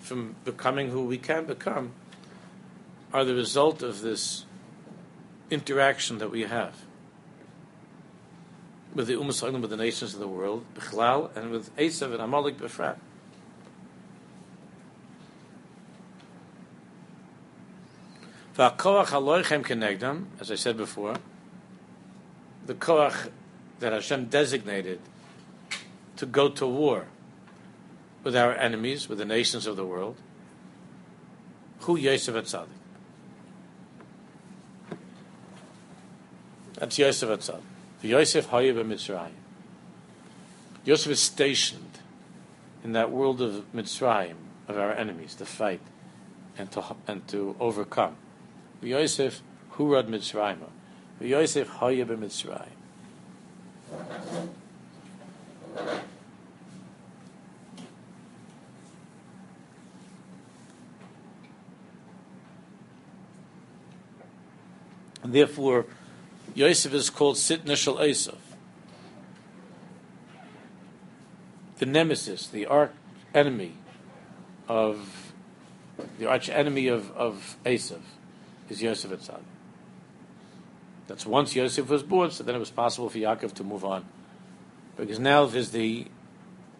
from 0.00 0.36
becoming 0.46 0.88
who 0.88 1.04
we 1.04 1.18
can 1.18 1.44
become, 1.44 1.92
are 3.12 3.24
the 3.24 3.34
result 3.34 3.82
of 3.82 4.00
this 4.00 4.46
interaction 5.50 6.16
that 6.18 6.30
we 6.30 6.42
have 6.42 6.86
with 8.96 9.06
the 9.08 9.14
Ummah 9.14 9.60
with 9.60 9.70
the 9.70 9.76
nations 9.76 10.14
of 10.14 10.20
the 10.20 10.26
world, 10.26 10.64
Bichlal, 10.74 11.36
and 11.36 11.50
with 11.50 11.76
Esav 11.76 12.12
and 12.12 12.22
Amalek 12.22 12.56
Befrat. 12.56 12.96
As 20.40 20.50
I 20.50 20.54
said 20.54 20.78
before, 20.78 21.16
the 22.64 22.72
koach 22.72 23.30
that 23.80 23.92
Hashem 23.92 24.24
designated 24.26 24.98
to 26.16 26.24
go 26.24 26.48
to 26.48 26.66
war 26.66 27.04
with 28.24 28.34
our 28.34 28.54
enemies, 28.54 29.10
with 29.10 29.18
the 29.18 29.26
nations 29.26 29.66
of 29.66 29.76
the 29.76 29.84
world, 29.84 30.16
who 31.80 31.96
Yosef 31.98 32.34
Atzadik. 32.34 32.68
That's 36.78 36.98
Yosef 36.98 37.28
Atzadik. 37.28 37.75
Yosef 38.06 38.50
Hayib 38.50 38.76
Mitzrayim. 38.84 39.30
Yosef 40.84 41.10
is 41.10 41.20
stationed 41.20 41.98
in 42.84 42.92
that 42.92 43.10
world 43.10 43.42
of 43.42 43.64
Mitzrayim, 43.74 44.36
of 44.68 44.78
our 44.78 44.92
enemies, 44.92 45.34
to 45.34 45.44
fight 45.44 45.80
and 46.56 46.70
to, 46.72 46.82
and 47.08 47.26
to 47.28 47.56
overcome. 47.58 48.16
Yosef 48.80 49.42
Hurad 49.72 50.06
Mitzrayim. 50.06 50.58
Yosef 51.20 51.68
Hayib 51.68 52.06
Mitzrayim. 52.06 52.68
And 65.22 65.32
therefore, 65.32 65.86
Yosef 66.56 66.94
is 66.94 67.10
called 67.10 67.36
Sitna 67.36 67.76
Shel 67.76 67.96
Esav. 67.96 68.38
The 71.76 71.84
nemesis, 71.84 72.46
the 72.46 72.64
arch 72.64 72.92
enemy 73.34 73.74
of 74.66 75.34
the 76.18 76.26
arch 76.26 76.48
enemy 76.48 76.88
of, 76.88 77.12
of 77.12 77.58
Esav 77.66 78.00
is 78.70 78.82
Yosef 78.82 79.10
Etzad. 79.10 79.42
That's 81.06 81.26
once 81.26 81.54
Yosef 81.54 81.90
was 81.90 82.02
born, 82.02 82.30
so 82.30 82.42
then 82.42 82.54
it 82.54 82.58
was 82.58 82.70
possible 82.70 83.10
for 83.10 83.18
Yaakov 83.18 83.52
to 83.52 83.62
move 83.62 83.84
on. 83.84 84.06
Because 84.96 85.18
now 85.18 85.44
there's 85.44 85.72
the 85.72 86.06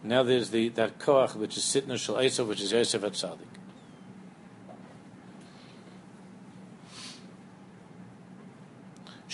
now 0.01 0.23
there's 0.23 0.49
the 0.49 0.69
that 0.69 0.97
koach 0.97 1.35
which 1.35 1.55
is 1.55 1.61
Sitna 1.63 1.99
Shel 1.99 2.15
Esav, 2.15 2.47
which 2.47 2.61
is 2.61 2.71
Yosef 2.71 3.03
Etzadik. 3.03 3.56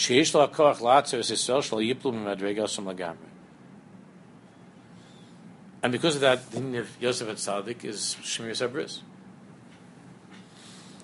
שיש 0.03 0.35
לו 0.35 0.42
הכוח 0.42 0.83
לעצר 0.83 1.21
את 1.21 1.31
ישראל 1.31 1.62
שלו 1.62 1.81
yiplum 1.81 2.12
ממדרגה 2.12 2.68
שם 2.68 2.88
לגמרי. 2.88 3.29
And 5.83 5.92
because 5.92 6.16
of 6.16 6.21
that, 6.23 6.51
the 6.51 6.61
name 6.61 6.81
of 6.81 6.88
Yosef 7.01 7.29
at 7.29 7.37
Tzaddik 7.37 7.85
is 7.85 8.16
Shmir 8.23 8.51
Sabris. 8.51 9.01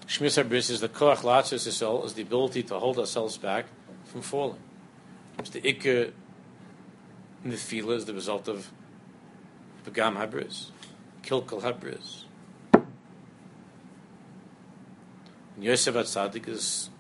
Shmir 0.09 0.27
Sabris 0.27 0.69
is 0.69 0.81
the 0.81 0.89
koach 0.89 1.19
la'atzer 1.19 1.55
Yisrael, 1.55 2.05
is 2.05 2.15
the 2.15 2.23
ability 2.23 2.65
to 2.65 2.79
hold 2.81 2.99
ourselves 2.99 3.39
back 3.39 3.67
from 4.05 4.23
falling. 4.23 4.59
It's 5.39 5.51
the 5.51 5.61
ikka 5.61 6.13
in 7.45 7.51
the 7.51 7.57
fila 7.57 7.95
is 7.95 8.05
the 8.07 8.15
result 8.15 8.49
of 8.49 8.71
Begam 9.85 10.17
Habris, 10.17 10.71
Kilkal 11.23 11.63
Habris. 11.63 12.25
And 15.55 15.65
Yosef 15.65 15.95
at 15.95 16.07
Tzaddik 16.07 16.49
is 16.49 16.91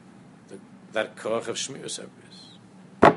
that 0.93 1.15
koach 1.15 1.47
of 1.47 1.55
Shmiras 1.55 2.03
Abris, 2.03 3.15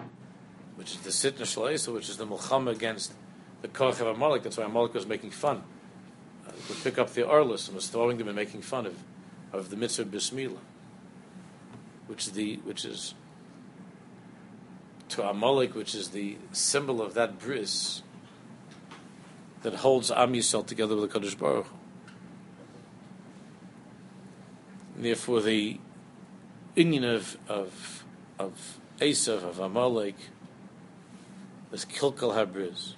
which 0.76 0.92
is 0.92 1.00
the 1.00 1.10
Sitna 1.10 1.42
Shalaisa, 1.42 1.92
which 1.92 2.08
is 2.08 2.16
the 2.16 2.26
Mulchama 2.26 2.72
against 2.72 3.12
the 3.62 3.68
koach 3.68 4.00
of 4.00 4.06
Amalek. 4.06 4.42
That's 4.42 4.56
why 4.56 4.64
Amalek 4.64 4.94
was 4.94 5.06
making 5.06 5.30
fun. 5.30 5.62
Uh, 6.46 6.52
would 6.68 6.82
pick 6.82 6.98
up 6.98 7.12
the 7.12 7.22
Arlis 7.22 7.66
and 7.68 7.74
was 7.74 7.88
throwing 7.88 8.18
them 8.18 8.28
and 8.28 8.36
making 8.36 8.62
fun 8.62 8.86
of, 8.86 8.96
of 9.52 9.70
the 9.70 9.76
mitzvah 9.76 10.04
bris 10.04 10.30
milah, 10.30 10.58
which 12.06 12.26
is 12.26 12.32
the 12.32 12.56
which 12.64 12.84
is 12.84 13.14
to 15.10 15.28
Amalek, 15.28 15.74
which 15.74 15.94
is 15.94 16.08
the 16.10 16.36
symbol 16.52 17.00
of 17.02 17.14
that 17.14 17.38
bris 17.38 18.02
that 19.62 19.74
holds 19.74 20.10
Am 20.10 20.32
Yisrael 20.32 20.66
together 20.66 20.96
with 20.96 21.12
the 21.12 21.20
Kodesh 21.20 21.38
Baruch. 21.38 21.66
Therefore, 24.96 25.40
the 25.40 25.78
Indian 26.74 27.04
of 27.04 27.36
of 27.48 28.04
of 28.38 28.78
Esav 29.00 29.42
of 29.42 29.58
Amalek 29.58 30.16
is 31.72 31.84
Kilkal 31.84 32.34
Habriz. 32.34 32.94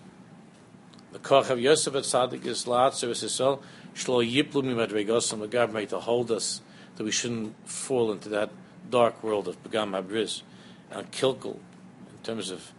The 1.13 1.19
koch 1.19 1.49
of 1.51 1.61
Yosef 1.61 1.95
at 1.95 2.05
Sadik 2.05 2.45
is 2.45 2.65
La'atzer 2.65 3.11
Yisrael 3.11 3.61
Shlo 3.95 4.21
Yiplu 4.29 4.63
Mimadregosam 4.65 5.47
Agab 5.47 5.73
may 5.73 5.87
to 5.87 6.01
hold 6.01 6.31
us 6.31 6.61
that 6.97 7.05
we 7.05 7.13
shouldn't 7.13 7.55
fall 7.69 8.13
into 8.13 8.29
that 8.29 8.51
dark 8.91 9.23
world 9.23 9.49
of 9.49 9.63
Begam 9.63 9.91
Habriz 9.93 10.43
and 10.91 11.11
Kilkal 11.13 11.55
in 11.55 12.19
terms 12.23 12.51
of 12.51 12.73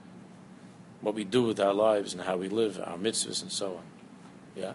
what 1.02 1.14
we 1.14 1.24
do 1.24 1.44
with 1.44 1.60
our 1.60 1.74
lives 1.74 2.14
and 2.14 2.24
how 2.24 2.36
we 2.36 2.50
live, 2.50 2.80
our 2.84 2.98
mitzvahs 2.98 3.42
and 3.42 3.52
so 3.52 3.78
on. 3.78 3.84
Yeah. 4.56 4.74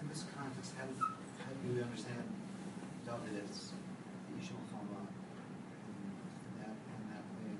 In 0.00 0.08
this 0.08 0.24
context, 0.36 0.72
how 0.78 0.86
do, 0.86 0.94
how 1.38 1.52
do 1.52 1.74
you 1.74 1.82
understand 1.82 2.24
David 3.04 3.44
as 3.44 3.70
the 3.70 4.42
Ish 4.42 4.48
Milchama 4.50 5.04
in 6.48 6.54
that, 6.58 6.74
in 6.74 7.02
that 7.10 7.24
way? 7.36 7.54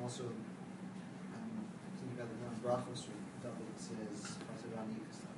And 0.00 0.08
also, 0.08 0.24
I'm 0.24 1.66
thinking 2.00 2.16
about 2.16 2.28
the 2.32 2.38
non 2.40 2.56
brachos 2.64 3.04
where 3.04 3.20
David 3.44 3.76
says, 3.76 4.38
Pasarani 4.48 4.96
Kastam, 5.04 5.36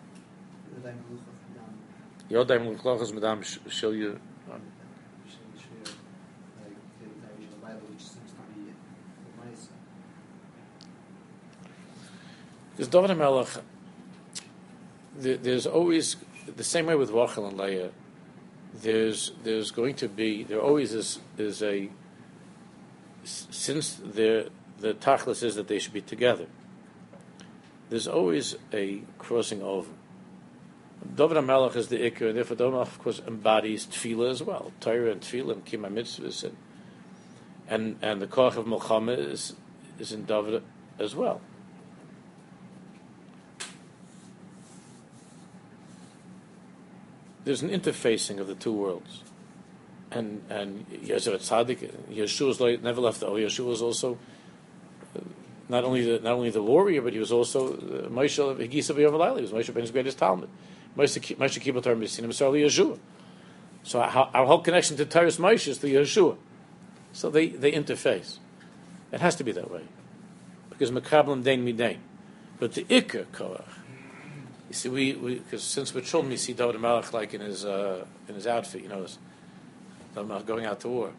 Yodaim 0.70 0.98
Luchov 1.10 1.38
Yam, 1.56 2.46
Yodaim 2.46 2.78
L'chlochas 2.78 3.12
Madam 3.12 3.40
Shil 3.40 3.96
Yu- 3.98 4.20
Shil 5.26 5.52
Shir, 5.58 5.92
like 6.62 6.76
the 7.00 7.06
the 7.50 7.56
Bible, 7.60 7.80
which 7.90 8.02
seems 8.02 8.30
to 8.30 8.42
be 8.54 8.70
the 8.70 9.42
Maisa. 9.42 9.74
Because 12.70 12.86
David 12.88 13.10
HaMelech, 13.10 13.62
there- 15.18 15.38
there's 15.38 15.66
always 15.66 16.16
the 16.56 16.62
same 16.64 16.86
way 16.86 16.94
with 16.94 17.10
Rachel 17.10 17.48
and 17.48 17.58
Leah. 17.58 17.90
There's 18.74 19.32
there's 19.42 19.72
going 19.72 19.96
to 19.96 20.08
be 20.08 20.44
there 20.44 20.60
always 20.60 20.94
is 20.94 21.18
is 21.36 21.62
a 21.62 21.84
s- 21.84 21.88
since 23.24 23.94
the 23.94 24.50
the 24.78 24.94
tachlis 24.94 25.42
is 25.42 25.54
that 25.54 25.68
they 25.68 25.78
should 25.78 25.92
be 25.92 26.00
together. 26.00 26.46
there's 27.88 28.08
always 28.08 28.56
a 28.72 29.02
crossing 29.18 29.62
over. 29.62 29.90
David 31.14 31.36
HaMelech 31.36 31.76
is 31.76 31.88
the 31.88 31.98
Iker, 31.98 32.28
and 32.28 32.36
therefore 32.38 32.56
David 32.56 32.74
of 32.74 32.98
course, 32.98 33.20
embodies 33.26 33.86
Tefillah 33.86 34.30
as 34.30 34.42
well. 34.42 34.72
Torah 34.80 35.12
and 35.12 35.20
Tefillah 35.20 35.52
and 35.52 35.66
Kima 35.66 35.92
Mitzvahs, 35.92 36.44
and, 36.44 36.56
and, 37.68 37.98
and 38.00 38.22
the 38.22 38.26
Koch 38.26 38.56
of 38.56 38.64
Melchama 38.64 39.18
is, 39.18 39.54
is 39.98 40.12
in 40.12 40.24
David 40.24 40.62
as 40.98 41.14
well. 41.14 41.42
There's 47.44 47.60
an 47.60 47.68
interfacing 47.68 48.38
of 48.38 48.46
the 48.46 48.54
two 48.54 48.72
worlds. 48.72 49.22
And 50.14 50.42
and 50.50 50.86
Yosef 51.02 51.40
Tzaddik, 51.40 51.90
Yeshua 52.10 52.82
never 52.82 53.00
left 53.00 53.20
the 53.20 53.26
Oh, 53.26 53.34
Yeshua 53.34 53.66
was 53.66 53.80
also 53.82 54.18
uh, 55.16 55.20
not 55.68 55.84
only 55.84 56.04
the 56.04 56.22
not 56.22 56.34
only 56.34 56.50
the 56.50 56.62
warrior, 56.62 57.00
but 57.00 57.14
he 57.14 57.18
was 57.18 57.32
also 57.32 57.72
uh, 57.72 58.08
Moshe 58.08 58.36
Higisa 58.36 58.94
B'Yovalayla. 58.94 59.36
He 59.36 59.42
was 59.42 59.52
Moshe 59.52 59.72
Ben's 59.72 59.90
greatest 59.90 60.18
Talmud. 60.18 60.50
Moshe 60.96 61.18
Kibbutz 61.18 61.82
Torah 61.82 61.96
Messinim 61.96 62.28
Yeshua. 62.28 62.98
So 63.84 64.00
our, 64.00 64.30
our, 64.34 64.46
whole 64.46 64.60
connection 64.60 64.96
to 64.98 65.06
Torah's 65.06 65.38
Moshe 65.38 65.68
is 65.68 65.78
to 65.78 65.86
Yeshua. 65.86 66.36
So 67.12 67.30
they, 67.30 67.48
they 67.48 67.72
interface. 67.72 68.38
It 69.10 69.20
has 69.20 69.36
to 69.36 69.44
be 69.44 69.52
that 69.52 69.70
way. 69.70 69.82
Because 70.70 70.90
Makablam 70.90 71.42
Dain 71.42 71.64
Midain. 71.64 71.98
But 72.58 72.72
the 72.74 72.84
Iker 72.84 73.26
Korach, 73.26 73.64
you 74.68 74.74
see, 74.74 74.88
we, 74.88 75.12
because 75.38 75.62
since 75.62 75.94
we're 75.94 76.02
children, 76.02 76.30
we 76.30 76.36
see 76.36 76.52
David 76.52 76.76
Malach 76.76 77.12
like 77.12 77.34
in 77.34 77.40
his, 77.40 77.64
uh, 77.64 78.04
in 78.28 78.34
his 78.34 78.46
outfit, 78.46 78.82
you 78.82 78.88
know, 78.88 79.02
his, 79.02 79.18
David 80.14 80.46
going 80.46 80.66
out 80.66 80.80
to 80.80 80.88
war. 80.88 81.12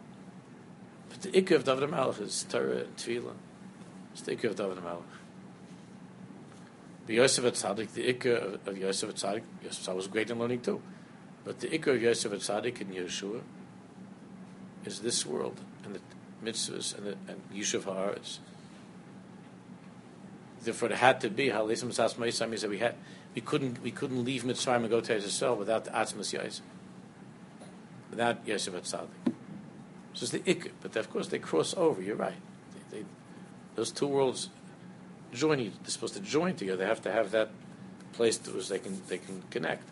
But 1.08 1.22
the 1.22 1.30
Iker 1.30 1.56
of 1.56 1.64
David 1.64 1.90
Malach 1.90 2.20
is 2.20 2.44
Torah 2.48 2.78
and 2.78 2.96
Tefillah. 2.96 3.34
It's 4.12 4.22
the 4.22 4.36
Iker 4.36 4.50
of 4.50 4.56
David 4.56 4.78
Malach. 4.78 5.02
But 7.06 7.14
Yosef 7.14 7.44
Atzadik, 7.44 7.92
the 7.92 8.12
Iker 8.12 8.66
of 8.66 8.78
Yosef 8.78 9.14
Atzadik, 9.14 9.42
Yosef 9.62 9.94
was 9.94 10.06
great 10.06 10.30
in 10.30 10.38
learning 10.38 10.60
too. 10.60 10.80
But 11.44 11.60
the 11.60 11.68
Iker 11.68 11.94
of 11.94 12.02
Yosef 12.02 12.32
Atzadik 12.32 12.80
and 12.80 12.94
Yeshua 12.94 13.42
is 14.84 15.00
this 15.00 15.26
world 15.26 15.60
and 15.84 15.94
the 15.94 16.00
mitzvahs 16.42 16.96
and 16.96 17.06
the 17.06 17.16
and 17.28 17.40
Yishuv 17.52 17.82
Haaretz. 17.82 18.38
Therefore, 20.62 20.90
it 20.90 20.96
had 20.96 21.20
to 21.20 21.30
be 21.30 21.48
Halisim 21.48 21.92
Sas 21.92 22.14
Meisam 22.14 22.48
means 22.48 22.62
that 22.62 22.70
we 22.70 22.78
had 22.78 22.94
we 23.34 23.42
couldn't 23.42 23.82
we 23.82 23.90
couldn't 23.90 24.24
leave 24.24 24.44
Mitzrayim 24.44 24.76
and 24.76 24.90
go 24.90 25.00
to 25.00 25.14
Israel 25.14 25.56
without 25.56 25.84
the 25.84 25.90
Atzmas 25.90 26.32
Yosef, 26.32 26.62
without 28.14 28.46
Yosef 28.46 28.74
Atzadik. 28.74 29.34
So 30.12 30.22
it's 30.22 30.30
the 30.30 30.38
Iker, 30.40 30.70
but 30.80 30.94
of 30.94 31.10
course 31.10 31.26
they 31.28 31.40
cross 31.40 31.74
over. 31.76 32.00
You're 32.00 32.14
right. 32.14 32.34
They, 32.90 32.98
they, 32.98 33.04
those 33.74 33.90
two 33.90 34.06
worlds 34.06 34.50
join. 35.32 35.58
They're 35.58 35.72
supposed 35.86 36.14
to 36.14 36.20
join 36.20 36.54
together. 36.54 36.78
They 36.78 36.86
have 36.86 37.02
to 37.02 37.12
have 37.12 37.32
that 37.32 37.50
place 38.12 38.38
to 38.38 38.52
which 38.52 38.68
they 38.68 38.78
can 38.78 39.02
they 39.08 39.18
can 39.18 39.42
connect. 39.50 39.88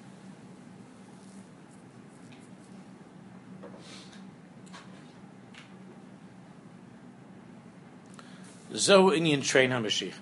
Zo 8.75 9.11
Inyan 9.11 9.43
train 9.45 9.71
HaMashiach. 9.71 10.15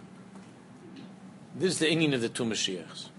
This 1.54 1.72
is 1.72 1.78
the 1.78 1.86
Inyan 1.86 2.14
of 2.14 2.22
the 2.22 2.30
two 2.30 2.44
Mashiachs. 2.44 3.10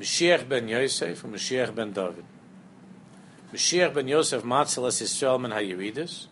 Mashiach 0.00 0.48
ben 0.48 0.68
Yosef 0.68 1.24
and 1.24 1.34
Mashiach 1.34 1.74
ben 1.74 1.92
David. 1.92 2.24
Mashiach 3.56 3.94
ben 3.94 4.06
Yosef 4.06 4.42
Matzalas 4.42 5.00
Yisrael 5.00 5.40
men 5.40 5.50
HaYeridus. 5.50 6.26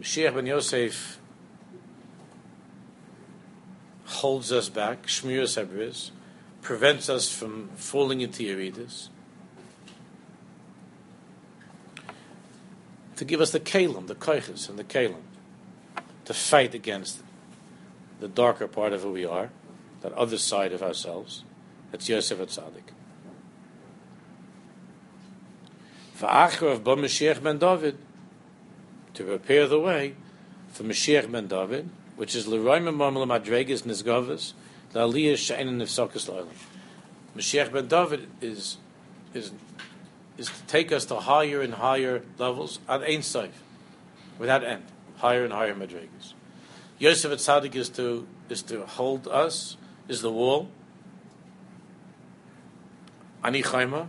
Mashiach 0.00 0.34
ben 0.34 0.46
Yosef 0.46 1.20
holds 4.04 4.50
us 4.50 4.68
back, 4.68 5.06
Shmiras 5.06 5.64
Hebris, 5.64 6.10
prevents 6.60 7.08
us 7.08 7.32
from 7.32 7.68
falling 7.76 8.20
into 8.20 8.42
Yeridus. 8.42 9.10
to 13.14 13.24
give 13.24 13.40
us 13.40 13.52
the 13.52 13.60
kalim, 13.60 14.08
the 14.08 14.16
koiches 14.16 14.68
and 14.68 14.76
the 14.76 14.82
kalim, 14.82 15.22
to 16.24 16.34
fight 16.34 16.74
against 16.74 17.22
the 18.18 18.26
darker 18.26 18.66
part 18.66 18.92
of 18.92 19.02
who 19.02 19.12
we 19.12 19.24
are, 19.24 19.50
that 20.00 20.12
other 20.14 20.38
side 20.38 20.72
of 20.72 20.82
ourselves. 20.82 21.44
That's 21.92 22.08
Yosef 22.08 22.40
Atzadik. 22.40 22.90
Va'achar 22.90 23.01
of 26.22 26.84
Ba 26.84 26.96
Mashiach 26.96 27.42
ben 27.42 27.58
David, 27.58 27.98
to 29.14 29.24
prepare 29.24 29.66
the 29.66 29.80
way 29.80 30.14
for 30.68 30.84
Mashiach 30.84 31.30
ben 31.30 31.46
David, 31.48 31.88
which 32.16 32.34
is 32.34 32.46
Leroy 32.46 32.78
Mamam 32.78 33.26
Madregas 33.26 33.82
Nizgavas, 33.82 34.52
La'aliyah 34.94 35.36
She'en 35.36 35.78
Nifsakas 35.78 36.28
La'ilam. 36.28 36.48
Mashiach 37.36 37.72
ben 37.72 37.88
David 37.88 38.28
is, 38.40 38.78
is 39.34 39.52
is 40.38 40.48
to 40.48 40.66
take 40.66 40.92
us 40.92 41.04
to 41.06 41.16
higher 41.16 41.60
and 41.60 41.74
higher 41.74 42.22
levels 42.38 42.78
at 42.88 43.02
Ein 43.02 43.22
Sof, 43.22 43.50
without 44.38 44.64
end, 44.64 44.84
higher 45.18 45.44
and 45.44 45.52
higher 45.52 45.74
madrigas. 45.74 46.32
Yosef 46.98 47.32
Tzaddik 47.32 47.74
is 47.74 47.88
to 47.90 48.26
is 48.48 48.62
to 48.62 48.86
hold 48.86 49.28
us, 49.28 49.76
is 50.08 50.22
the 50.22 50.30
wall. 50.30 50.68
Ani 53.44 53.62
Chaima 53.62 54.08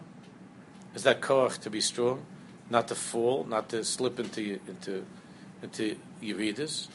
is 0.95 1.03
that 1.03 1.21
koach 1.21 1.59
to 1.59 1.69
be 1.69 1.81
strong, 1.81 2.25
not 2.69 2.87
to 2.87 2.95
fall, 2.95 3.45
not 3.45 3.69
to 3.69 3.83
slip 3.83 4.19
into 4.19 4.59
into 4.67 5.05
into 5.61 5.95
Yeridis. 6.21 6.87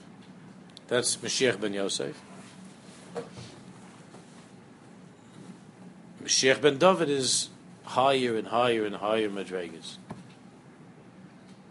That's 0.89 1.17
Mashiach 1.17 1.61
ben 1.61 1.75
Yosef. 1.75 2.21
Mashiach 6.23 6.61
ben 6.61 6.79
David 6.79 7.11
is 7.11 7.49
higher 7.85 8.37
and 8.37 8.49
higher 8.49 8.85
and 8.85 8.97
higher 8.97 9.29
madrigas. 9.29 9.97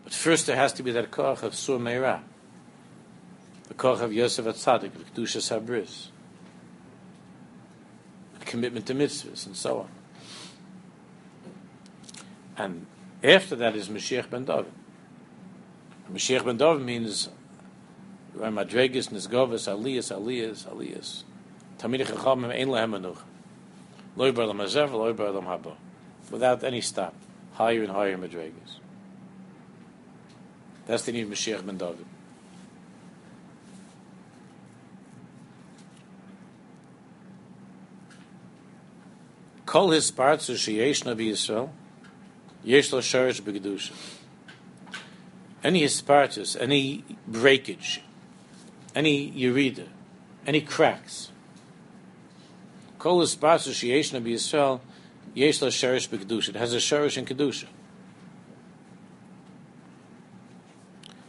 But 0.04 0.13
first 0.13 0.48
there 0.48 0.56
has 0.56 0.74
to 0.74 0.84
be 0.84 0.92
that 0.92 1.12
koch 1.12 1.44
of 1.44 1.54
Sur 1.54 1.78
Meira, 1.78 2.22
the 3.68 3.74
koch 3.74 4.02
of 4.02 4.13
Yosef 4.13 4.46
Atzadik, 4.46 4.94
the 4.94 5.22
Kedusha 5.22 5.42
Sabris, 5.42 6.08
the 8.40 8.46
commitment 8.46 8.86
to 8.88 8.96
mitzvahs, 8.96 9.46
and 9.46 9.56
so 9.56 9.80
on. 9.80 9.90
And 12.58 12.86
after 13.24 13.56
that 13.56 13.76
is 13.76 13.89
Mashiach 13.89 14.30
ben 14.30 14.46
David. 14.46 14.72
Mashiach 16.12 16.43
ben 16.43 16.58
David 16.58 16.84
means 16.84 17.30
Madregas, 18.36 19.10
Nizgovas, 19.10 19.67
Aliyas, 19.67 20.15
Aliyas, 20.15 20.65
Aliyas. 20.65 21.24
Tamid 21.78 22.06
Chachamim 22.06 22.52
Ein 22.52 22.67
Lehem 22.67 23.00
Anuch. 23.00 23.20
Loi 24.15 24.32
Bar 24.32 24.48
Lam 24.48 24.58
Hazev, 24.58 24.91
Loi 24.91 25.13
Bar 25.13 25.32
Lam 25.32 25.46
without 26.32 26.63
any 26.63 26.82
stop, 26.82 27.13
higher 27.54 27.84
and 27.84 27.91
higher 27.91 28.17
madrigas. 28.17 28.80
That's 30.86 31.04
the 31.04 31.12
need 31.12 31.24
of 31.24 31.30
Mashiach 31.30 31.65
ben 31.65 31.78
David. 31.78 32.06
Kol 39.65 39.91
his 39.91 40.12
parts 40.12 40.48
of 40.48 40.56
sheyesh 40.56 41.04
nabi 41.04 41.32
Yisrael, 41.32 41.70
yesh 42.67 42.91
lo 42.91 42.99
sharish 42.99 43.41
begedusha. 43.41 43.91
Any 45.63 45.82
hispartus, 45.82 46.56
any 46.60 47.03
breakage, 47.27 48.01
any 48.93 49.32
urida, 49.32 49.88
any 50.45 50.62
cracks. 50.62 51.32
Kol 52.99 53.21
of 53.21 53.30
sheyesh 53.30 54.12
nabi 54.12 54.34
Yisrael, 54.34 54.82
Yesh 55.38 55.62
la 55.62 55.67
sherish 55.67 56.10
b'kedusha. 56.10 56.49
It 56.49 56.56
has 56.56 56.73
a 56.73 56.80
sherish 56.80 57.15
in 57.15 57.23
kedusha. 57.23 57.67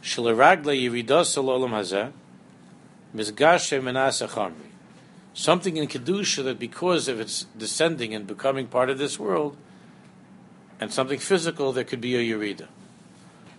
Shilaragle 0.01 0.73
yiridas 0.75 1.37
alolam 1.37 1.69
hazeh 1.69 2.11
mizgashe 3.15 3.79
menasa 3.79 4.27
charmi. 4.27 4.71
Something 5.35 5.77
in 5.77 5.87
kedusha 5.87 6.43
that 6.43 6.57
because 6.57 7.07
of 7.07 7.19
its 7.19 7.45
descending 7.55 8.15
and 8.15 8.25
becoming 8.25 8.65
part 8.65 8.89
of 8.89 8.97
this 8.97 9.19
world, 9.19 9.55
and 10.79 10.93
something 10.93 11.19
physical, 11.19 11.71
there 11.71 11.83
could 11.83 12.01
be 12.01 12.15
a 12.15 12.19
yirida. 12.19 12.67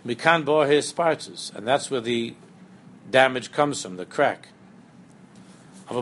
Mikan 0.05 0.43
bo 0.43 0.63
his 0.63 0.91
spartus, 0.91 1.51
and 1.55 1.67
that's 1.67 1.91
where 1.91 2.01
the 2.01 2.33
damage 3.09 3.51
comes 3.51 3.81
from, 3.81 3.97
the 3.97 4.05
crack. 4.05 4.47
Ba 5.87 5.95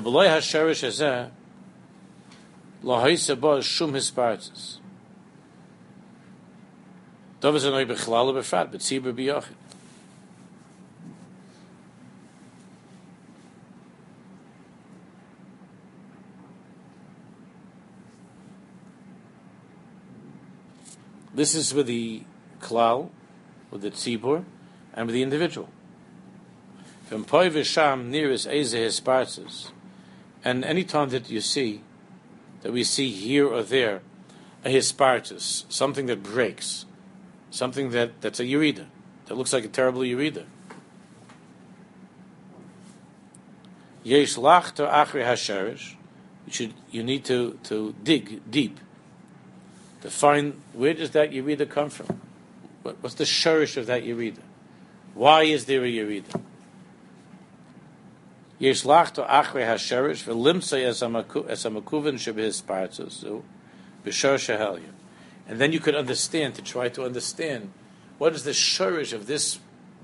shum 3.61 3.93
hispartis. 3.93 4.78
Dovas 7.41 7.65
anoy 7.65 7.86
bechlal 7.86 8.34
befrat, 8.34 8.72
but 8.72 8.82
tzibur 8.82 9.13
biyachid. 9.13 9.55
This 21.39 21.55
is 21.55 21.73
with 21.73 21.87
the 21.87 22.23
klal, 22.59 23.11
with 23.71 23.81
the 23.81 23.91
tzibur, 23.91 24.43
and 24.93 25.07
with 25.07 25.13
the 25.13 25.23
individual. 25.23 25.69
from 27.05 27.23
Poi 27.23 27.49
Visham 27.49 28.07
nearest 28.07 28.45
Eze 28.45 28.73
Hispartus, 28.73 29.71
and 30.43 30.65
any 30.65 30.83
time 30.83 31.11
that 31.11 31.29
you 31.29 31.39
see, 31.39 31.81
that 32.61 32.73
we 32.73 32.83
see 32.83 33.09
here 33.11 33.47
or 33.47 33.63
there, 33.63 34.01
a 34.65 34.69
Hispartus, 34.69 35.63
something 35.69 36.07
that 36.07 36.21
breaks, 36.21 36.85
something 37.51 37.91
that, 37.91 38.19
that's 38.19 38.41
a 38.41 38.43
Urida, 38.43 38.87
that 39.27 39.35
looks 39.35 39.53
like 39.53 39.63
a 39.63 39.69
terrible 39.69 40.01
Urida. 40.01 40.43
Yesh 44.03 44.35
lachta 44.35 44.91
achri 44.91 45.23
hasherish. 45.23 45.95
You 46.47 46.51
should 46.51 46.73
you 46.91 47.01
need 47.01 47.23
to, 47.23 47.57
to 47.63 47.95
dig 48.03 48.41
deep 48.51 48.77
to 50.02 50.10
find 50.10 50.62
where 50.74 50.93
does 50.93 51.12
that 51.12 51.32
Yerida 51.32 51.70
come 51.70 51.89
from? 51.89 52.22
What, 52.84 52.97
what's 53.02 53.16
the 53.16 53.26
shurish 53.26 53.78
of 53.78 53.88
that 53.88 54.04
Yerida? 54.04 54.41
Why 55.14 55.43
is 55.43 55.66
there 55.66 55.84
a 55.84 55.91
Yerida? 55.91 56.41
Yesh 58.58 58.84
lachto 58.84 59.28
achre 59.28 59.66
hasherish 59.66 60.24
v'limsa 60.24 60.84
es 60.86 61.02
hamakuven 61.02 62.16
shebehis 62.16 63.43
b'shor. 64.06 64.82
And 65.47 65.60
then 65.60 65.72
you 65.74 65.80
could 65.80 65.95
understand, 65.95 66.56
to 66.56 66.62
try 66.62 66.89
to 66.89 67.04
understand, 67.04 67.72
what 68.18 68.34
is 68.34 68.43
the 68.43 68.52
shurish 68.52 69.14
of 69.14 69.28
this 69.28 69.60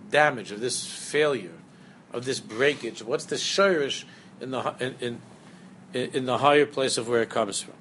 damage, 0.09 0.51
of 0.51 0.59
this 0.59 0.85
failure, 0.85 1.53
of 2.13 2.25
this 2.25 2.39
breakage? 2.39 3.03
What's 3.03 3.25
the 3.25 3.35
shurish 3.35 4.05
in 4.39 4.51
the 4.51 4.73
in, 4.79 5.21
in, 5.93 6.09
in 6.15 6.25
the 6.25 6.39
higher 6.39 6.65
place 6.65 6.97
of 6.97 7.07
where 7.07 7.21
it 7.21 7.29
comes 7.29 7.61
from? 7.61 7.75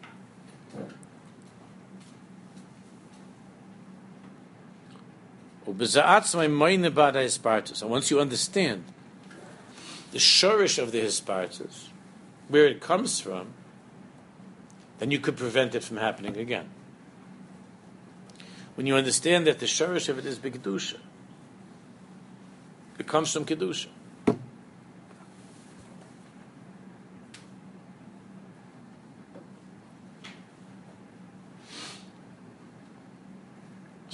And 5.67 5.79
once 7.91 8.11
you 8.11 8.21
understand 8.21 8.85
the 10.13 10.19
shurish 10.19 10.83
of 10.83 10.93
the 10.93 11.01
hispartus, 11.01 11.89
where 12.49 12.67
it 12.67 12.81
comes 12.81 13.21
from, 13.21 13.55
then 14.99 15.11
you 15.11 15.19
could 15.19 15.37
prevent 15.37 15.75
it 15.75 15.83
from 15.83 15.97
happening 15.97 16.37
again. 16.37 16.69
When 18.75 18.87
you 18.87 18.97
understand 18.97 19.47
that 19.47 19.59
the 19.59 19.67
shurish 19.67 20.09
of 20.09 20.19
it 20.19 20.27
is 20.27 20.39
B'Kedusha, 20.39 20.99
it 22.99 23.07
comes 23.07 23.33
from 23.33 23.45
Kedusha. 23.45 23.89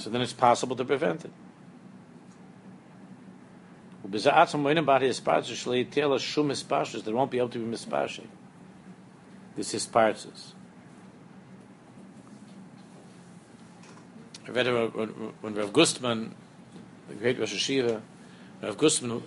So 0.01 0.09
then 0.09 0.21
it's 0.21 0.33
possible 0.33 0.75
to 0.77 0.83
prevent 0.83 1.25
it. 1.25 1.31
There 4.03 4.33
won't 7.13 7.31
be 7.31 7.37
able 7.37 7.49
to 7.49 7.59
be 7.59 7.65
mispashing. 7.65 8.27
This 9.55 9.75
is 9.75 9.85
parts. 9.85 10.55
I 14.47 14.49
read 14.49 14.65
when 14.65 15.53
Rav 15.53 15.71
Gustman, 15.71 16.31
the 17.07 17.13
great 17.13 17.37
Rosh 17.39 17.53
Yeshiva, 17.53 18.01
Rav 18.63 18.77
Gustman 18.77 19.21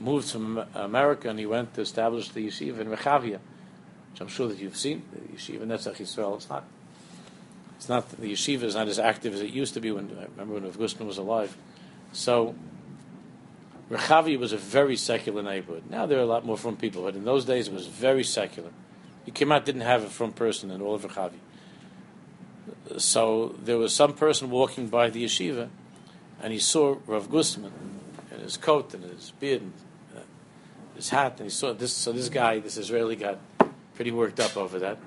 moved 0.00 0.30
from 0.30 0.64
America 0.74 1.28
and 1.28 1.38
he 1.38 1.44
went 1.44 1.74
to 1.74 1.82
establish 1.82 2.30
the 2.30 2.46
yeshiva 2.46 2.80
in 2.80 2.88
Rechavia, 2.88 3.40
which 4.10 4.20
I'm 4.22 4.28
sure 4.28 4.48
that 4.48 4.58
you've 4.58 4.76
seen. 4.76 5.02
The 5.12 5.18
yeshiva 5.36 5.66
Netzach 5.66 5.96
Yisrael. 5.96 6.36
It's 6.36 6.48
not. 6.48 6.64
It's 7.76 7.88
not 7.88 8.08
the 8.08 8.32
yeshiva 8.32 8.62
is 8.62 8.74
not 8.74 8.88
as 8.88 8.98
active 8.98 9.34
as 9.34 9.40
it 9.40 9.50
used 9.50 9.74
to 9.74 9.80
be 9.80 9.90
when 9.90 10.10
I 10.18 10.24
remember 10.24 10.54
when 10.54 10.64
Rav 10.64 10.78
Gustman 10.78 11.06
was 11.06 11.18
alive. 11.18 11.56
So 12.12 12.54
Rechavi 13.90 14.38
was 14.38 14.52
a 14.52 14.56
very 14.56 14.96
secular 14.96 15.42
neighborhood. 15.42 15.84
Now 15.90 16.06
there 16.06 16.18
are 16.18 16.22
a 16.22 16.26
lot 16.26 16.44
more 16.44 16.56
from 16.56 16.76
people, 16.76 17.02
but 17.02 17.14
in 17.14 17.24
those 17.24 17.44
days 17.44 17.68
it 17.68 17.74
was 17.74 17.86
very 17.86 18.24
secular. 18.24 18.70
You 19.26 19.32
came 19.32 19.52
out 19.52 19.64
didn't 19.64 19.82
have 19.82 20.04
a 20.04 20.08
from 20.08 20.32
person 20.32 20.70
in 20.70 20.80
all 20.80 20.94
of 20.94 21.02
Rechavi. 21.02 21.38
So 22.98 23.54
there 23.62 23.78
was 23.78 23.94
some 23.94 24.14
person 24.14 24.50
walking 24.50 24.88
by 24.88 25.10
the 25.10 25.24
yeshiva, 25.24 25.68
and 26.42 26.52
he 26.52 26.58
saw 26.58 26.96
Rav 27.06 27.30
Gustman 27.30 27.72
in 28.30 28.40
his 28.40 28.56
coat 28.56 28.94
and 28.94 29.04
his 29.04 29.32
beard 29.32 29.62
and 29.62 29.72
uh, 30.16 30.20
his 30.94 31.10
hat, 31.10 31.34
and 31.38 31.46
he 31.46 31.50
saw 31.50 31.72
this. 31.72 31.92
So 31.92 32.12
this 32.12 32.28
guy, 32.28 32.58
this 32.58 32.76
Israeli, 32.76 33.16
got 33.16 33.38
pretty 33.94 34.10
worked 34.10 34.40
up 34.40 34.56
over 34.56 34.78
that, 34.80 34.98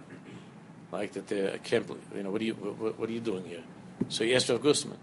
like 0.92 1.14
that. 1.14 1.54
I 1.54 1.58
can't 1.58 1.86
believe, 1.86 2.04
you 2.16 2.24
know, 2.24 2.32
what 2.32 2.42
are 2.42 2.46
you, 2.46 2.54
what, 2.54 3.00
what 3.00 3.10
are 3.10 3.14
you 3.14 3.20
doing 3.20 3.46
here? 3.46 3.64
So 4.10 4.24
he 4.24 4.36
asked 4.36 4.50
Rav 4.50 4.62
Gustman, 4.62 4.98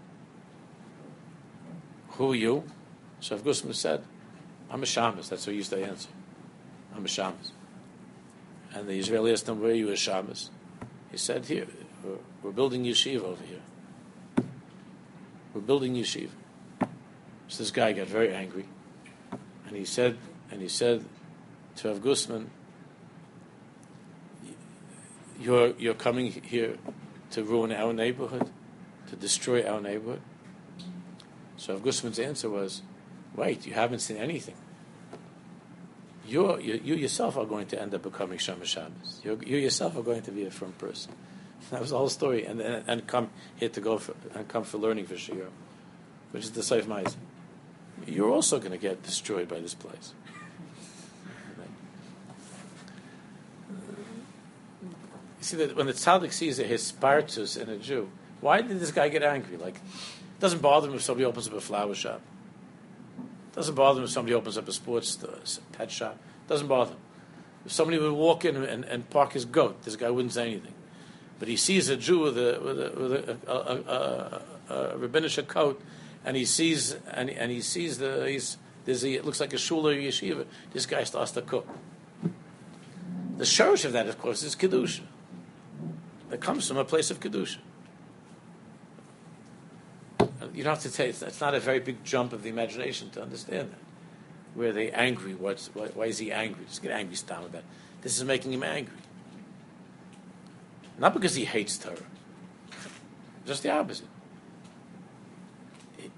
"Who 2.11 2.31
are 2.31 2.35
you?" 2.35 2.63
So 3.19 3.35
Rav 3.35 3.43
Gustman 3.45 3.73
said, 3.73 4.03
I'm 4.69 4.83
a 4.83 4.85
shamus. 4.85 5.29
That's 5.29 5.45
what 5.45 5.51
he 5.51 5.57
used 5.57 5.69
to 5.71 5.83
answer. 5.83 6.09
I'm 6.95 7.05
a 7.05 7.07
shamus. 7.07 7.51
And 8.73 8.87
the 8.87 8.99
Israeli 8.99 9.31
asked 9.31 9.47
him, 9.47 9.61
where 9.61 9.71
are 9.71 9.73
you 9.73 9.89
a 9.89 9.93
shamus? 9.93 10.49
He 11.11 11.17
said, 11.17 11.45
here, 11.45 11.67
we're, 12.03 12.17
we're 12.43 12.51
building 12.51 12.83
yeshiva 12.83 13.23
over 13.23 13.43
here. 13.43 13.61
We're 15.53 15.61
building 15.61 15.95
yeshiva. 15.95 16.31
So 17.47 17.59
this 17.59 17.71
guy 17.71 17.93
got 17.93 18.07
very 18.07 18.33
angry. 18.33 18.65
And 19.67 19.75
he 19.75 19.85
said, 19.85 20.17
and 20.51 20.61
he 20.61 20.67
said 20.67 21.05
to 21.77 21.89
Rav 21.89 22.01
Gustman, 22.01 22.47
you're, 25.39 25.69
you're 25.77 25.93
coming 25.93 26.31
here 26.31 26.77
to 27.31 27.43
ruin 27.43 27.71
our 27.71 27.93
neighborhood, 27.93 28.49
to 29.09 29.15
destroy 29.15 29.63
our 29.63 29.81
neighborhood. 29.81 30.21
So 31.57 31.73
Rav 31.73 31.83
Gustman's 31.83 32.19
answer 32.19 32.49
was, 32.49 32.81
Wait, 33.35 33.65
you 33.65 33.73
haven't 33.73 33.99
seen 33.99 34.17
anything. 34.17 34.55
You're, 36.27 36.59
you, 36.59 36.79
you 36.83 36.95
yourself 36.95 37.37
are 37.37 37.45
going 37.45 37.67
to 37.67 37.81
end 37.81 37.93
up 37.93 38.03
becoming 38.03 38.37
Shama 38.37 38.65
Shabbos. 38.65 39.21
You, 39.23 39.39
you 39.45 39.57
yourself 39.57 39.97
are 39.97 40.01
going 40.01 40.21
to 40.23 40.31
be 40.31 40.45
a 40.45 40.51
firm 40.51 40.73
person. 40.73 41.11
That 41.71 41.81
was 41.81 41.89
the 41.89 41.97
whole 41.97 42.09
story, 42.09 42.45
and 42.45 42.61
and, 42.61 42.83
and 42.87 43.07
come 43.07 43.29
here 43.55 43.69
to 43.69 43.81
go 43.81 43.97
for, 43.97 44.13
and 44.35 44.47
come 44.47 44.63
for 44.63 44.77
learning 44.77 45.07
for 45.07 45.17
Shir, 45.17 45.47
which 46.31 46.43
is 46.43 46.51
the 46.51 46.61
Seif 46.61 46.83
Ma'is. 46.83 47.15
You're 48.05 48.29
also 48.29 48.59
going 48.59 48.71
to 48.71 48.77
get 48.77 49.01
destroyed 49.01 49.47
by 49.47 49.59
this 49.59 49.73
place. 49.73 50.13
You 55.34 55.34
see 55.45 55.57
that 55.57 55.75
when 55.75 55.87
the 55.87 55.93
tzaddik 55.93 56.33
sees 56.33 56.59
a 56.59 56.63
hispartus 56.63 57.55
in 57.55 57.69
a 57.69 57.77
Jew, 57.77 58.09
why 58.41 58.61
did 58.61 58.79
this 58.79 58.91
guy 58.91 59.09
get 59.09 59.23
angry? 59.23 59.57
Like, 59.57 59.75
it 59.75 60.39
doesn't 60.39 60.61
bother 60.61 60.89
him 60.89 60.95
if 60.95 61.01
somebody 61.01 61.25
opens 61.25 61.47
up 61.47 61.53
a 61.53 61.61
flower 61.61 61.95
shop. 61.95 62.21
Doesn't 63.53 63.75
bother 63.75 63.99
him 63.99 64.05
if 64.05 64.11
somebody 64.11 64.33
opens 64.33 64.57
up 64.57 64.67
a 64.67 64.73
sports 64.73 65.23
uh, 65.23 65.27
a 65.27 65.77
pet 65.77 65.89
shop. 65.89 66.19
Doesn't 66.47 66.67
bother 66.67 66.91
him. 66.91 66.99
If 67.65 67.71
somebody 67.71 67.97
would 67.97 68.11
walk 68.11 68.45
in 68.45 68.57
and, 68.57 68.83
and 68.83 69.09
park 69.09 69.33
his 69.33 69.45
goat, 69.45 69.83
this 69.83 69.95
guy 69.95 70.09
wouldn't 70.09 70.33
say 70.33 70.47
anything. 70.51 70.73
But 71.39 71.47
he 71.47 71.55
sees 71.55 71.89
a 71.89 71.97
Jew 71.97 72.19
with 72.19 72.37
a 72.37 72.59
with 72.63 72.79
a, 72.79 72.99
with 72.99 73.13
a, 73.13 73.37
a, 73.51 74.73
a, 74.73 74.91
a 74.93 74.97
rabbinic 74.97 75.47
coat, 75.47 75.81
and 76.23 76.35
he 76.35 76.45
sees 76.45 76.95
and, 77.11 77.29
and 77.29 77.51
he 77.51 77.61
sees 77.61 77.97
the 77.97 78.25
he's 78.27 78.57
there's 78.85 79.03
a, 79.03 79.13
it 79.13 79.25
looks 79.25 79.39
like 79.39 79.53
a 79.53 79.57
shul 79.57 79.87
or 79.87 79.93
yeshiva. 79.95 80.45
This 80.71 80.85
guy 80.85 81.03
starts 81.03 81.31
to 81.31 81.41
cook. 81.41 81.67
The 83.37 83.43
shorish 83.43 83.83
of 83.83 83.93
that, 83.93 84.07
of 84.07 84.19
course, 84.19 84.43
is 84.43 84.55
kedusha. 84.55 85.01
That 86.29 86.41
comes 86.41 86.67
from 86.67 86.77
a 86.77 86.85
place 86.85 87.11
of 87.11 87.19
kedusha 87.19 87.57
you 90.55 90.63
don't 90.63 90.73
have 90.73 90.83
to 90.83 90.89
say 90.89 91.09
it's 91.09 91.41
not 91.41 91.53
a 91.53 91.59
very 91.59 91.79
big 91.79 92.03
jump 92.03 92.31
of 92.31 92.43
the 92.43 92.49
imagination 92.49 93.09
to 93.11 93.21
understand 93.21 93.71
that. 93.71 93.79
Where 94.53 94.69
are 94.69 94.73
they 94.73 94.89
angry? 94.91 95.33
What's 95.33 95.69
why, 95.73 95.87
why, 95.87 96.05
is 96.05 96.17
he 96.17 96.31
angry? 96.31 96.63
Just 96.65 96.81
get 96.81 96.91
angry, 96.91 97.15
stop 97.15 97.51
that. 97.51 97.63
This 98.01 98.17
is 98.17 98.23
making 98.23 98.53
him 98.53 98.63
angry. 98.63 98.95
Not 100.97 101.13
because 101.13 101.35
he 101.35 101.43
hates 101.43 101.77
Torah. 101.77 101.97
Just 103.45 103.63
the 103.63 103.71
opposite. 103.71 104.07
He, 105.97 106.09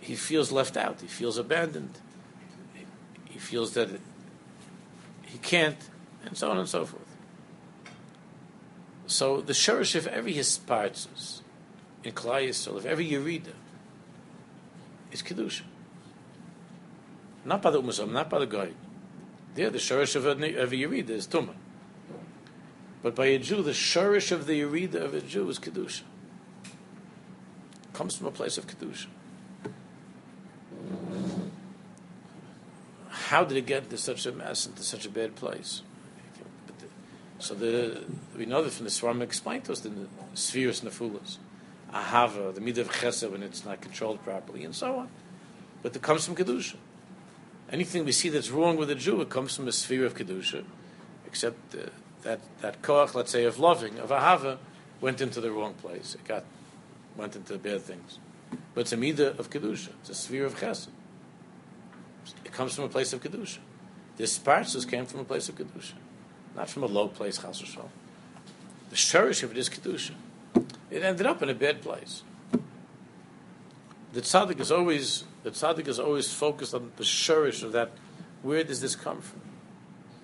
he 0.00 0.14
feels 0.14 0.52
left 0.52 0.76
out. 0.76 1.00
He 1.00 1.06
feels 1.06 1.38
abandoned. 1.38 1.98
He, 2.74 2.84
he 3.24 3.38
feels 3.38 3.72
that 3.74 3.90
it, 3.90 4.00
he 5.24 5.38
can't, 5.38 5.78
and 6.26 6.36
so 6.36 6.50
on 6.50 6.58
and 6.58 6.68
so 6.68 6.84
forth. 6.84 7.09
So 9.10 9.40
the 9.40 9.52
shurish 9.52 9.96
of 9.96 10.06
every 10.06 10.32
his 10.34 10.56
parts 10.58 11.42
in 12.04 12.12
Klal 12.12 12.48
Yisrael, 12.48 12.76
of 12.76 12.86
every 12.86 13.10
Yerida, 13.10 13.54
is 15.10 15.20
Kedusha. 15.20 15.62
Not 17.44 17.60
by 17.60 17.72
the 17.72 17.82
Umasam, 17.82 18.12
not 18.12 18.30
by 18.30 18.38
the 18.38 18.46
guy. 18.46 18.70
There, 19.56 19.68
the 19.68 19.78
Shurish 19.78 20.14
of 20.14 20.26
a 20.26 20.36
Yerida 20.36 21.10
is 21.10 21.26
Tumah. 21.26 21.56
But 23.02 23.16
by 23.16 23.26
a 23.26 23.38
Jew, 23.40 23.62
the 23.62 23.72
Shurish 23.72 24.30
of 24.30 24.46
the 24.46 24.60
Yerida 24.60 25.02
of 25.02 25.12
a 25.12 25.20
Jew 25.20 25.48
is 25.48 25.58
Kedusha. 25.58 26.02
Comes 27.92 28.14
from 28.14 28.28
a 28.28 28.30
place 28.30 28.58
of 28.58 28.68
Kedusha. 28.68 29.06
How 33.08 33.42
did 33.42 33.56
it 33.56 33.66
get 33.66 33.82
into 33.84 33.98
such 33.98 34.24
a 34.24 34.30
mess, 34.30 34.66
into 34.66 34.84
such 34.84 35.04
a 35.04 35.10
bad 35.10 35.34
place? 35.34 35.82
So 37.40 37.54
the, 37.54 38.02
we 38.36 38.46
know 38.46 38.62
that 38.62 38.72
from 38.72 38.84
the 38.84 38.90
Svarim 38.90 39.22
explained 39.22 39.64
to 39.64 39.72
us 39.72 39.80
the 39.80 39.90
spheres 40.34 40.82
and 40.82 40.90
the 40.90 40.94
fulas 40.94 41.38
ahava, 41.92 42.54
the 42.54 42.60
midah 42.60 42.78
of 42.78 42.90
chesed 42.90 43.30
when 43.30 43.42
it's 43.42 43.64
not 43.64 43.80
controlled 43.80 44.22
properly, 44.22 44.64
and 44.64 44.74
so 44.74 44.96
on. 44.96 45.08
But 45.82 45.96
it 45.96 46.02
comes 46.02 46.24
from 46.24 46.36
kedusha, 46.36 46.76
Anything 47.70 48.04
we 48.04 48.12
see 48.12 48.28
that's 48.28 48.50
wrong 48.50 48.76
with 48.76 48.90
a 48.90 48.94
Jew, 48.94 49.20
it 49.20 49.28
comes 49.28 49.54
from 49.54 49.68
a 49.68 49.72
sphere 49.72 50.04
of 50.04 50.14
kedusha, 50.14 50.64
except 51.26 51.74
uh, 51.74 51.86
that 52.22 52.40
that 52.60 52.82
koach, 52.82 53.14
let's 53.14 53.30
say, 53.30 53.44
of 53.44 53.58
loving 53.58 53.98
of 53.98 54.10
ahava, 54.10 54.58
went 55.00 55.20
into 55.20 55.40
the 55.40 55.50
wrong 55.50 55.74
place. 55.74 56.14
It 56.14 56.24
got 56.26 56.44
went 57.16 57.36
into 57.36 57.56
bad 57.58 57.82
things. 57.82 58.18
But 58.74 58.82
it's 58.82 58.92
a 58.92 58.96
midah 58.96 59.38
of 59.38 59.50
kedusha. 59.50 59.90
It's 60.00 60.10
a 60.10 60.14
sphere 60.14 60.46
of 60.46 60.58
chesed. 60.58 60.88
It 62.44 62.52
comes 62.52 62.74
from 62.74 62.84
a 62.84 62.88
place 62.88 63.12
of 63.12 63.22
kedusha. 63.22 63.58
This 64.16 64.38
parsus 64.38 64.84
came 64.84 65.06
from 65.06 65.20
a 65.20 65.24
place 65.24 65.48
of 65.48 65.54
kedusha, 65.54 65.94
not 66.56 66.68
from 66.68 66.82
a 66.82 66.86
low 66.86 67.08
place. 67.08 67.38
Chas 67.38 67.62
v'shalom. 67.62 67.88
The 68.90 68.96
shurish 68.96 69.42
of 69.42 69.52
it 69.52 69.58
is 69.58 69.68
kedusha. 69.68 70.12
It 70.90 71.02
ended 71.02 71.26
up 71.26 71.42
in 71.42 71.48
a 71.48 71.54
bad 71.54 71.82
place. 71.82 72.22
The 74.12 74.20
tzaddik 74.20 74.58
is 74.58 74.72
always 74.72 75.24
the 75.44 75.50
tzaddik 75.50 75.86
is 75.86 76.00
always 76.00 76.32
focused 76.32 76.74
on 76.74 76.90
the 76.96 77.04
shurish 77.04 77.62
of 77.62 77.72
that. 77.72 77.92
Where 78.42 78.64
does 78.64 78.80
this 78.80 78.96
come 78.96 79.20
from? 79.20 79.40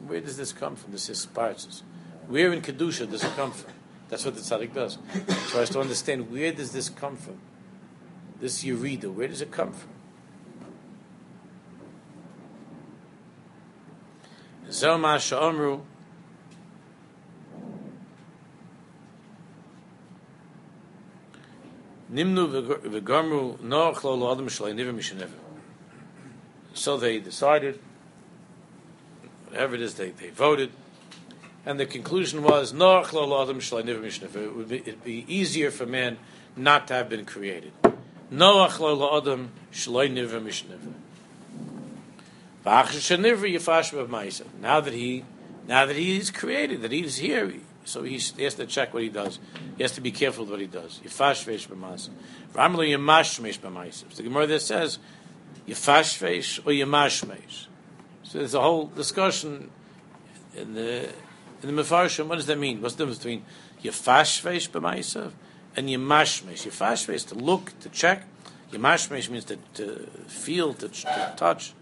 Where 0.06 0.20
does 0.20 0.36
this 0.36 0.52
come 0.52 0.74
from? 0.74 0.92
This 0.92 1.08
is 1.08 1.26
parsus. 1.26 1.82
Where 2.26 2.52
in 2.52 2.60
kedusha 2.62 3.08
does 3.08 3.22
it 3.22 3.34
come 3.36 3.52
from? 3.52 3.72
That's 4.08 4.24
what 4.24 4.34
the 4.34 4.40
tzaddik 4.40 4.74
does. 4.74 4.98
So 5.14 5.34
Tries 5.50 5.70
to 5.70 5.80
understand 5.80 6.30
where 6.30 6.52
does 6.52 6.72
this 6.72 6.88
come 6.88 7.16
from. 7.16 7.38
This 8.40 8.64
Yerida, 8.64 9.12
where 9.12 9.28
does 9.28 9.40
it 9.40 9.50
come 9.50 9.72
from? 9.72 9.90
Zoma 14.68 15.16
Sha'amru 15.16 15.80
Nimnu 22.16 22.80
v'gamru 22.80 23.58
noach 23.58 24.02
lo 24.02 24.32
adam 24.32 24.46
shalei 24.46 24.74
niver 24.74 24.90
mishanever. 24.90 25.36
So 26.72 26.96
they 26.96 27.18
decided, 27.18 27.78
whatever 29.48 29.74
it 29.74 29.82
is, 29.82 29.96
they, 29.96 30.12
they 30.12 30.30
voted, 30.30 30.70
and 31.66 31.78
the 31.78 31.84
conclusion 31.84 32.42
was 32.42 32.72
noach 32.72 33.12
lo 33.12 33.42
adam 33.42 33.60
shalei 33.60 33.84
niver 33.84 34.00
mishanever. 34.00 34.36
It 34.36 34.56
would 34.56 34.68
be, 34.70 34.78
it'd 34.78 35.04
be 35.04 35.26
easier 35.28 35.70
for 35.70 35.84
man 35.84 36.16
not 36.56 36.88
to 36.88 36.94
have 36.94 37.10
been 37.10 37.26
created. 37.26 37.72
Noach 38.32 38.80
lo 38.80 39.18
adam 39.18 39.50
shalei 39.70 40.10
niver 40.10 40.40
mishanever. 40.40 40.94
Now 42.64 42.84
that 44.80 44.94
he, 44.94 45.24
now 45.68 45.84
that 45.84 45.96
he 45.96 46.16
is 46.16 46.30
created, 46.30 46.80
that 46.80 46.92
he 46.92 47.04
is 47.04 47.18
here, 47.18 47.52
so 47.86 48.02
he 48.02 48.14
has 48.42 48.54
to 48.54 48.66
check 48.66 48.92
what 48.92 49.04
he 49.04 49.08
does. 49.08 49.38
He 49.76 49.84
has 49.84 49.92
to 49.92 50.00
be 50.00 50.10
careful 50.10 50.44
with 50.44 50.50
what 50.50 50.60
he 50.60 50.66
does. 50.66 51.00
Yifashvesh 51.04 51.68
b'masa. 51.68 52.10
Ramlo 52.52 52.84
yamashmesh 52.86 53.60
b'masa. 53.60 54.08
The 54.14 54.24
Gemara 54.24 54.48
that 54.48 54.62
says 54.62 54.98
yifashvesh 55.68 56.58
or 56.66 56.72
yamashmesh. 56.72 57.66
So 58.24 58.38
there's 58.38 58.54
a 58.54 58.60
whole 58.60 58.86
discussion 58.86 59.70
in 60.56 60.74
the 60.74 61.08
in 61.62 61.74
the 61.74 61.82
Mefarshim. 61.82 62.26
What 62.26 62.36
does 62.36 62.46
that 62.46 62.58
mean? 62.58 62.82
What's 62.82 62.96
the 62.96 63.04
difference 63.04 63.18
between 63.18 63.44
yifashvesh 63.84 64.70
b'masa 64.70 65.30
and 65.76 65.88
yamashmesh? 65.88 66.66
Yifashvesh 66.66 67.14
is 67.14 67.24
to 67.26 67.36
look, 67.36 67.78
to 67.80 67.88
check. 67.88 68.24
Yamashmesh 68.72 69.30
means 69.30 69.44
to, 69.44 69.58
to 69.74 70.08
feel, 70.26 70.74
to, 70.74 70.88
to 70.88 71.34
touch. 71.36 71.72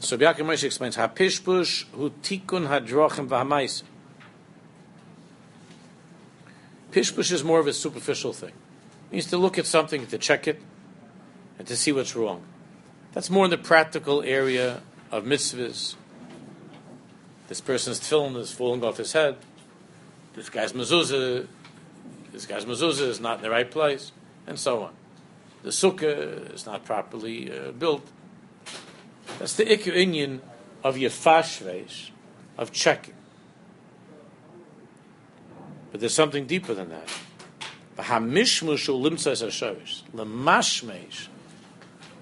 So 0.00 0.18
Biakim 0.18 0.46
Moshe 0.46 0.64
explains, 0.64 0.96
"Hapishpush 0.96 1.84
hu 1.92 2.10
tikun 2.10 2.66
hadrochim 2.66 3.28
v'hamais." 3.28 3.84
Pishpush 6.92 7.32
is 7.32 7.42
more 7.42 7.58
of 7.58 7.66
a 7.66 7.72
superficial 7.72 8.34
thing. 8.34 8.52
It 9.10 9.12
means 9.12 9.26
to 9.26 9.38
look 9.38 9.58
at 9.58 9.66
something, 9.66 10.06
to 10.06 10.18
check 10.18 10.46
it, 10.46 10.60
and 11.58 11.66
to 11.66 11.74
see 11.74 11.90
what's 11.90 12.14
wrong. 12.14 12.42
That's 13.12 13.30
more 13.30 13.46
in 13.46 13.50
the 13.50 13.58
practical 13.58 14.22
area 14.22 14.82
of 15.10 15.24
mitzvahs. 15.24 15.96
This 17.48 17.60
person's 17.60 17.98
tefillin 17.98 18.36
is 18.36 18.52
falling 18.52 18.84
off 18.84 18.98
his 18.98 19.12
head. 19.12 19.36
This 20.34 20.50
guy's 20.50 20.72
mezuzah, 20.72 21.46
this 22.30 22.46
guy's 22.46 22.64
mezuzah 22.66 23.08
is 23.08 23.20
not 23.20 23.38
in 23.38 23.42
the 23.42 23.50
right 23.50 23.70
place, 23.70 24.12
and 24.46 24.58
so 24.58 24.82
on. 24.82 24.94
The 25.62 25.70
sukkah 25.70 26.54
is 26.54 26.66
not 26.66 26.84
properly 26.84 27.50
uh, 27.50 27.72
built. 27.72 28.06
That's 29.38 29.56
the 29.56 29.64
ikku 29.64 30.40
of 30.84 30.98
your 30.98 31.10
fashvesh, 31.10 32.10
of 32.58 32.72
checking. 32.72 33.14
But 35.92 36.00
there's 36.00 36.14
something 36.14 36.46
deeper 36.46 36.74
than 36.74 36.88
that. 36.88 37.08
Lemashmesh, 40.14 41.28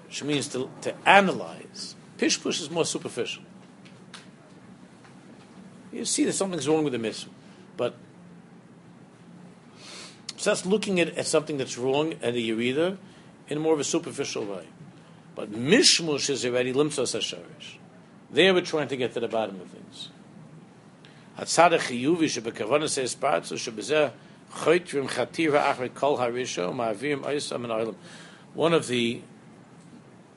which 0.07 0.23
means 0.23 0.47
to, 0.49 0.69
to 0.81 0.93
analyze. 1.09 1.95
Pishpush 2.17 2.61
is 2.61 2.69
more 2.69 2.85
superficial. 2.85 3.43
You 5.91 6.05
see 6.05 6.25
that 6.25 6.33
something's 6.33 6.67
wrong 6.67 6.83
with 6.83 6.93
the 6.93 6.99
mitzvah. 6.99 7.31
But 7.77 7.95
so 10.35 10.49
that's 10.49 10.65
looking 10.65 10.99
at, 10.99 11.17
at 11.17 11.25
something 11.25 11.57
that's 11.57 11.77
wrong 11.77 12.13
at 12.21 12.35
a 12.35 12.37
Yerida 12.37 12.97
in 13.47 13.59
more 13.59 13.73
of 13.73 13.79
a 13.79 13.85
superficial 13.85 14.45
way. 14.45 14.67
But 15.35 15.51
Mishmush 15.51 16.29
is 16.29 16.45
already 16.45 16.73
limtzas 16.73 17.17
hasharish. 17.17 17.77
There 18.29 18.53
we're 18.53 18.61
trying 18.61 18.89
to 18.89 18.97
get 18.97 19.13
to 19.13 19.19
the 19.19 19.27
bottom 19.27 19.59
of 19.61 19.67
things. 19.67 20.09
Says 21.43 23.15
parts 23.15 23.51
shebezeh 23.51 24.11
choytrim 24.51 25.09
chatira 25.09 25.73
achre 25.73 25.93
kol 25.93 26.17
harisho 26.19 26.73
ma'avim 26.73 27.21
oisam 27.21 27.63
and 27.63 27.67
oilam. 27.67 27.95
One 28.53 28.73
of 28.73 28.87
the 28.87 29.21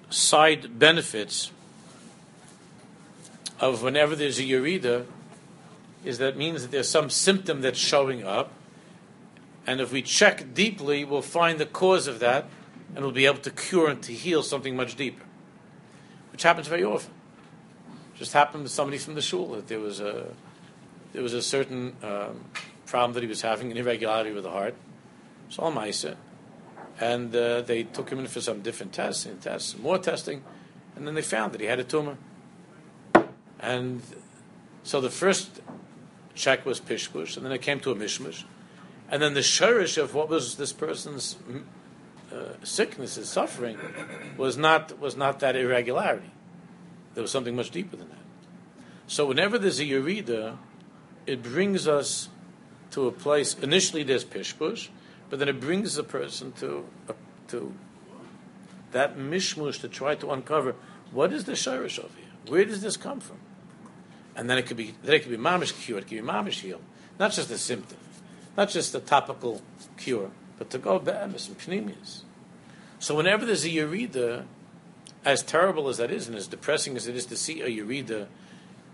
side 0.08 0.78
benefits 0.78 1.50
of 3.60 3.82
whenever 3.82 4.16
there's 4.16 4.38
a 4.38 4.42
urida 4.44 5.04
is 6.04 6.18
that 6.18 6.36
means 6.36 6.62
that 6.62 6.70
there's 6.70 6.88
some 6.88 7.10
symptom 7.10 7.60
that's 7.60 7.78
showing 7.78 8.24
up, 8.24 8.52
and 9.66 9.80
if 9.80 9.92
we 9.92 10.02
check 10.02 10.54
deeply, 10.54 11.04
we'll 11.04 11.22
find 11.22 11.58
the 11.58 11.66
cause 11.66 12.06
of 12.06 12.20
that, 12.20 12.46
and 12.94 13.04
we'll 13.04 13.12
be 13.12 13.26
able 13.26 13.38
to 13.38 13.50
cure 13.50 13.88
and 13.88 14.02
to 14.02 14.12
heal 14.12 14.42
something 14.42 14.76
much 14.76 14.96
deeper, 14.96 15.24
which 16.32 16.42
happens 16.42 16.68
very 16.68 16.84
often. 16.84 17.12
Just 18.16 18.32
happened 18.32 18.64
to 18.64 18.70
somebody 18.70 18.98
from 18.98 19.14
the 19.14 19.22
shul 19.22 19.48
that 19.52 19.68
there 19.68 19.80
was 19.80 20.00
a 20.00 20.28
there 21.14 21.22
was 21.22 21.32
a 21.32 21.40
certain 21.40 21.96
um, 22.02 22.44
problem 22.86 23.14
that 23.14 23.22
he 23.22 23.28
was 23.28 23.40
having, 23.40 23.70
an 23.70 23.78
irregularity 23.78 24.32
with 24.32 24.42
the 24.42 24.50
heart. 24.50 24.74
It's 25.48 25.58
all 25.58 25.72
Maisa. 25.72 26.16
And 27.00 27.34
uh, 27.34 27.62
they 27.62 27.84
took 27.84 28.10
him 28.10 28.18
in 28.18 28.26
for 28.26 28.40
some 28.40 28.60
different 28.60 28.92
tests, 28.92 29.24
and 29.24 29.40
tests, 29.40 29.78
more 29.78 29.96
testing, 29.98 30.42
and 30.96 31.06
then 31.06 31.14
they 31.14 31.22
found 31.22 31.52
that 31.52 31.60
he 31.60 31.68
had 31.68 31.78
a 31.78 31.84
tumor. 31.84 32.16
And 33.60 34.02
so 34.82 35.00
the 35.00 35.10
first 35.10 35.60
check 36.34 36.66
was 36.66 36.80
pishpush, 36.80 37.36
and 37.36 37.46
then 37.46 37.52
it 37.52 37.62
came 37.62 37.78
to 37.80 37.92
a 37.92 37.94
mishmush. 37.94 38.44
And 39.08 39.22
then 39.22 39.34
the 39.34 39.40
shurish 39.40 39.96
of 40.02 40.14
what 40.14 40.28
was 40.28 40.56
this 40.56 40.72
person's 40.72 41.36
uh, 42.32 42.54
sickness, 42.64 43.14
his 43.14 43.28
suffering, 43.28 43.78
was 44.36 44.56
not, 44.56 44.98
was 44.98 45.16
not 45.16 45.38
that 45.40 45.54
irregularity. 45.54 46.32
There 47.14 47.22
was 47.22 47.30
something 47.30 47.54
much 47.54 47.70
deeper 47.70 47.96
than 47.96 48.08
that. 48.08 48.18
So 49.06 49.26
whenever 49.26 49.58
there's 49.58 49.78
a 49.78 49.84
Yerida, 49.84 50.58
it 51.26 51.42
brings 51.42 51.88
us 51.88 52.28
to 52.92 53.06
a 53.06 53.12
place. 53.12 53.54
Initially, 53.54 54.02
there's 54.02 54.24
pishpush, 54.24 54.88
but 55.30 55.38
then 55.38 55.48
it 55.48 55.60
brings 55.60 55.94
the 55.94 56.04
person 56.04 56.52
to 56.52 56.84
uh, 57.08 57.12
to 57.48 57.74
that 58.92 59.16
mishmush 59.16 59.80
to 59.80 59.88
try 59.88 60.14
to 60.14 60.30
uncover 60.30 60.74
what 61.10 61.32
is 61.32 61.44
the 61.44 61.52
shirish 61.52 61.98
of 61.98 62.14
here. 62.14 62.28
Where 62.46 62.64
does 62.64 62.82
this 62.82 62.96
come 62.96 63.20
from? 63.20 63.38
And 64.36 64.48
then 64.48 64.58
it 64.58 64.66
could 64.66 64.76
be 64.76 64.94
then 65.02 65.14
it 65.14 65.20
could 65.20 65.30
be 65.30 65.36
mamish 65.36 65.72
cure, 65.84 65.98
it 65.98 66.02
could 66.02 66.10
be 66.10 66.20
mamish 66.20 66.60
heal, 66.60 66.80
not 67.18 67.32
just 67.32 67.50
a 67.50 67.58
symptom, 67.58 67.98
not 68.56 68.70
just 68.70 68.94
a 68.94 69.00
topical 69.00 69.62
cure, 69.96 70.30
but 70.58 70.70
to 70.70 70.78
go 70.78 70.98
be'emes 70.98 71.48
and 71.48 71.58
pneumias. 71.58 72.22
So 72.98 73.14
whenever 73.14 73.44
there's 73.44 73.64
a 73.64 73.68
yerida, 73.68 74.44
as 75.24 75.42
terrible 75.42 75.88
as 75.88 75.98
that 75.98 76.10
is, 76.10 76.26
and 76.26 76.36
as 76.36 76.46
depressing 76.46 76.96
as 76.96 77.06
it 77.06 77.16
is 77.16 77.26
to 77.26 77.36
see 77.36 77.60
a 77.60 77.68
yerida 77.68 78.28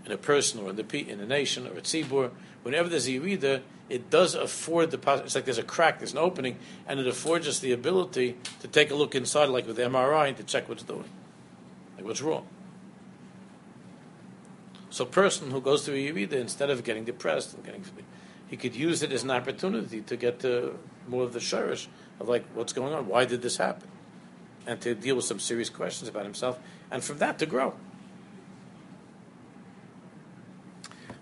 in 0.06 0.12
a 0.12 0.16
person 0.16 0.60
or 0.60 0.70
in 0.70 0.76
the 0.76 0.98
in 0.98 1.20
a 1.20 1.26
nation 1.26 1.66
or 1.66 1.72
a 1.72 1.80
tzibur, 1.80 2.30
whenever 2.62 2.88
there's 2.88 3.06
a 3.06 3.10
yerida, 3.10 3.62
it 3.88 4.08
does 4.08 4.34
afford 4.34 4.92
the 4.92 5.22
it's 5.24 5.34
like 5.34 5.44
there's 5.44 5.58
a 5.58 5.64
crack, 5.64 5.98
there's 5.98 6.12
an 6.12 6.18
opening, 6.18 6.56
and 6.86 7.00
it 7.00 7.06
affords 7.06 7.48
us 7.48 7.58
the 7.58 7.72
ability 7.72 8.36
to 8.60 8.68
take 8.68 8.90
a 8.90 8.94
look 8.94 9.14
inside, 9.14 9.48
like 9.48 9.66
with 9.66 9.76
MRI, 9.76 10.28
and 10.28 10.36
to 10.36 10.44
check 10.44 10.68
what's 10.68 10.84
doing, 10.84 11.10
like 11.96 12.04
what's 12.04 12.22
wrong. 12.22 12.46
So, 14.90 15.04
person 15.04 15.50
who 15.50 15.60
goes 15.60 15.84
to 15.84 15.92
a 15.92 15.94
yerida 15.94 16.34
instead 16.34 16.70
of 16.70 16.84
getting 16.84 17.04
depressed 17.04 17.54
and 17.54 17.64
getting, 17.64 17.84
he 18.48 18.56
could 18.56 18.74
use 18.74 19.02
it 19.02 19.12
as 19.12 19.22
an 19.24 19.30
opportunity 19.30 20.00
to 20.02 20.16
get 20.16 20.40
to 20.40 20.78
more 21.08 21.24
of 21.24 21.32
the 21.32 21.38
shirish 21.40 21.88
of 22.20 22.28
like 22.28 22.44
what's 22.54 22.72
going 22.72 22.92
on, 22.92 23.06
why 23.06 23.24
did 23.24 23.42
this 23.42 23.56
happen, 23.56 23.88
and 24.66 24.80
to 24.80 24.94
deal 24.94 25.16
with 25.16 25.24
some 25.24 25.40
serious 25.40 25.68
questions 25.68 26.08
about 26.08 26.24
himself, 26.24 26.58
and 26.90 27.02
from 27.02 27.18
that 27.18 27.38
to 27.40 27.46
grow. 27.46 27.74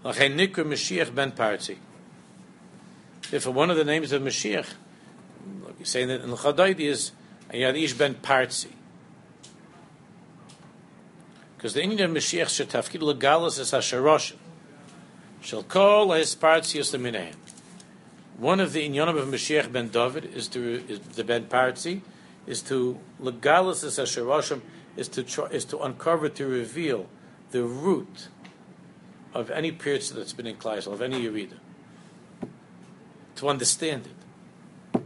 Mashiach 0.05 1.15
ben 1.15 1.33
Parzi. 1.33 1.77
Therefore, 3.31 3.53
one 3.53 3.71
of 3.71 3.77
the 3.77 3.85
names 3.85 4.13
of 4.13 4.23
Mashiach, 4.23 4.67
like 5.65 5.87
saying 5.87 6.09
that 6.09 6.23
in 6.23 6.31
Chadaidi 6.31 6.81
is 6.81 7.13
Yadish 7.53 7.97
ben 7.97 8.15
Parzi. 8.15 8.73
Because 11.57 11.75
the 11.75 11.83
Indian 11.83 12.15
Mashiach 12.15 12.47
shetafkid 12.47 13.01
legalis 13.01 13.59
is 13.59 13.73
hasharoshim. 13.73 14.37
Shall 15.41 15.63
call 15.63 16.13
his 16.13 16.35
partzius 16.37 16.93
the. 16.93 17.33
One 18.37 18.61
of 18.61 18.73
the 18.73 18.89
inyanim 18.89 19.19
of 19.19 19.29
Mashiach 19.29 19.73
ben 19.73 19.89
David 19.89 20.27
is 20.27 20.47
to 20.49 20.85
is 20.89 21.01
the 21.01 21.25
ben 21.25 21.47
partzi 21.47 22.03
is 22.47 22.63
to 22.63 23.01
legalis 23.21 23.83
is 23.83 23.99
hasharoshim 23.99 24.61
is 24.97 25.09
to 25.09 25.25
try, 25.25 25.47
is 25.47 25.65
to 25.67 25.79
uncover 25.79 26.29
to 26.29 26.47
reveal 26.47 27.07
the 27.51 27.65
root 27.65 28.29
of 29.35 29.51
any 29.51 29.73
period 29.73 30.03
that's 30.15 30.33
been 30.33 30.47
in 30.47 30.57
Kleisel, 30.57 30.93
of 30.93 31.03
any 31.03 31.23
Yerida. 31.23 31.59
To 33.37 33.49
understand 33.49 34.07
it. 34.07 35.03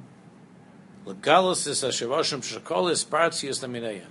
Legalis 1.06 1.66
is 1.66 1.82
hasharoshim 1.82 2.40
shakol 2.40 2.90
is 2.90 3.04
partzius 3.04 3.60
the 3.60 3.66
minayin. 3.66 4.06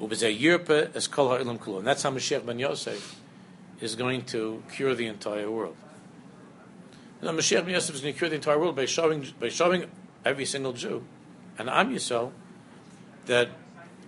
Ubezeh 0.00 0.36
yirpe 0.38 0.94
es 0.96 1.06
kol 1.06 1.28
ha'ilam 1.28 1.58
kulo. 1.58 1.78
And 1.78 1.86
that's 1.86 2.02
how 2.02 2.10
Mashiach 2.10 2.44
ben 2.44 2.58
Yosef 2.58 3.20
is 3.80 3.94
going 3.94 4.22
to 4.26 4.62
cure 4.72 4.94
the 4.94 5.06
entire 5.06 5.50
world. 5.50 5.76
And 7.20 7.38
Mashiach 7.38 7.64
ben 7.64 7.74
Yosef 7.74 7.94
is 7.94 8.00
going 8.00 8.14
to 8.14 8.18
cure 8.18 8.30
the 8.30 8.36
entire 8.36 8.58
world 8.58 8.74
by 8.74 8.86
showing, 8.86 9.26
by 9.38 9.50
showing 9.50 9.84
every 10.24 10.46
single 10.46 10.72
Jew, 10.72 11.04
and 11.58 11.68
I'm 11.68 11.94
Yisrael, 11.94 12.32
that 13.26 13.50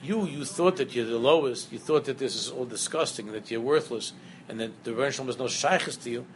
you, 0.04 0.26
you 0.26 0.44
thought 0.44 0.76
that 0.76 0.94
you're 0.94 1.06
the 1.06 1.18
lowest, 1.18 1.72
you 1.72 1.78
thought 1.78 2.04
that 2.04 2.18
this 2.18 2.34
is 2.34 2.50
all 2.50 2.64
disgusting, 2.64 3.32
that 3.32 3.50
you're 3.50 3.60
worthless, 3.60 4.12
and 4.48 4.60
that 4.60 4.84
the 4.84 4.92
Rebbe 4.92 5.22
was 5.22 5.38
no 5.38 5.48
shaykhs 5.48 5.96
to 5.98 6.10
you, 6.10 6.26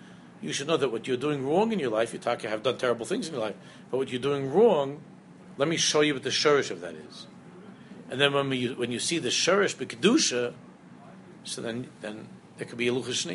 you 0.40 0.52
should 0.52 0.68
know 0.68 0.76
that 0.76 0.90
what 0.90 1.06
you're 1.06 1.16
doing 1.16 1.46
wrong 1.46 1.72
in 1.72 1.78
your 1.78 1.90
life, 1.90 2.12
you 2.12 2.18
talk, 2.18 2.42
you 2.42 2.48
have 2.48 2.62
done 2.62 2.78
terrible 2.78 3.04
things 3.04 3.28
in 3.28 3.34
your 3.34 3.42
life, 3.42 3.56
but 3.90 3.98
what 3.98 4.10
you're 4.10 4.20
doing 4.20 4.52
wrong, 4.52 5.00
let 5.56 5.68
me 5.68 5.76
show 5.76 6.00
you 6.00 6.14
what 6.14 6.22
the 6.22 6.30
shurish 6.30 6.70
of 6.70 6.80
that 6.80 6.94
is. 6.94 7.26
And 8.10 8.20
then 8.20 8.32
when 8.32 8.50
you 8.52 8.74
when 8.74 8.90
you 8.90 9.00
see 9.00 9.18
the 9.18 9.28
shurish 9.28 9.76
b'kedusha, 9.76 10.54
so 11.44 11.60
then 11.60 11.88
then 12.00 12.28
there 12.56 12.66
could 12.66 12.78
be 12.78 12.88
a 12.88 12.92
luchas 12.92 13.26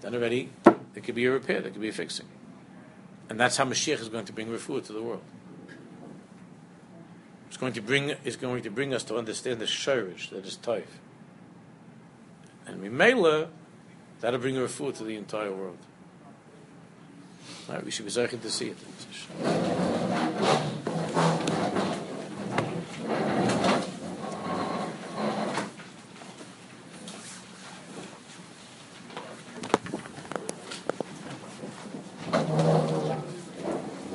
Then 0.00 0.14
already 0.14 0.50
there 0.64 1.02
could 1.02 1.14
be 1.14 1.24
a 1.24 1.30
repair, 1.30 1.60
there 1.62 1.70
could 1.70 1.80
be 1.80 1.88
a 1.88 1.92
fixing, 1.92 2.26
and 3.30 3.40
that's 3.40 3.56
how 3.56 3.64
Mashiach 3.64 4.00
is 4.00 4.08
going 4.08 4.26
to 4.26 4.32
bring 4.32 4.48
refuah 4.48 4.84
to 4.86 4.92
the 4.92 5.02
world. 5.02 5.22
It's 7.54 7.60
going 7.60 7.74
to 7.74 7.80
bring 7.80 8.16
is 8.24 8.34
going 8.34 8.64
to 8.64 8.70
bring 8.70 8.92
us 8.92 9.04
to 9.04 9.16
understand 9.16 9.60
the 9.60 9.66
shurish 9.66 10.30
that 10.30 10.44
is 10.44 10.56
taif, 10.56 10.98
and 12.66 12.82
Mimela, 12.82 13.46
that'll 14.20 14.40
bring 14.40 14.56
refuah 14.56 14.92
to 14.96 15.04
the 15.04 15.14
entire 15.14 15.52
world. 15.52 15.78
Right, 17.68 17.84
we 17.84 17.92
should 17.92 18.06
be 18.06 18.10
zeichen 18.10 18.42
to 18.42 18.50
see 18.50 18.70
it. 18.70 18.76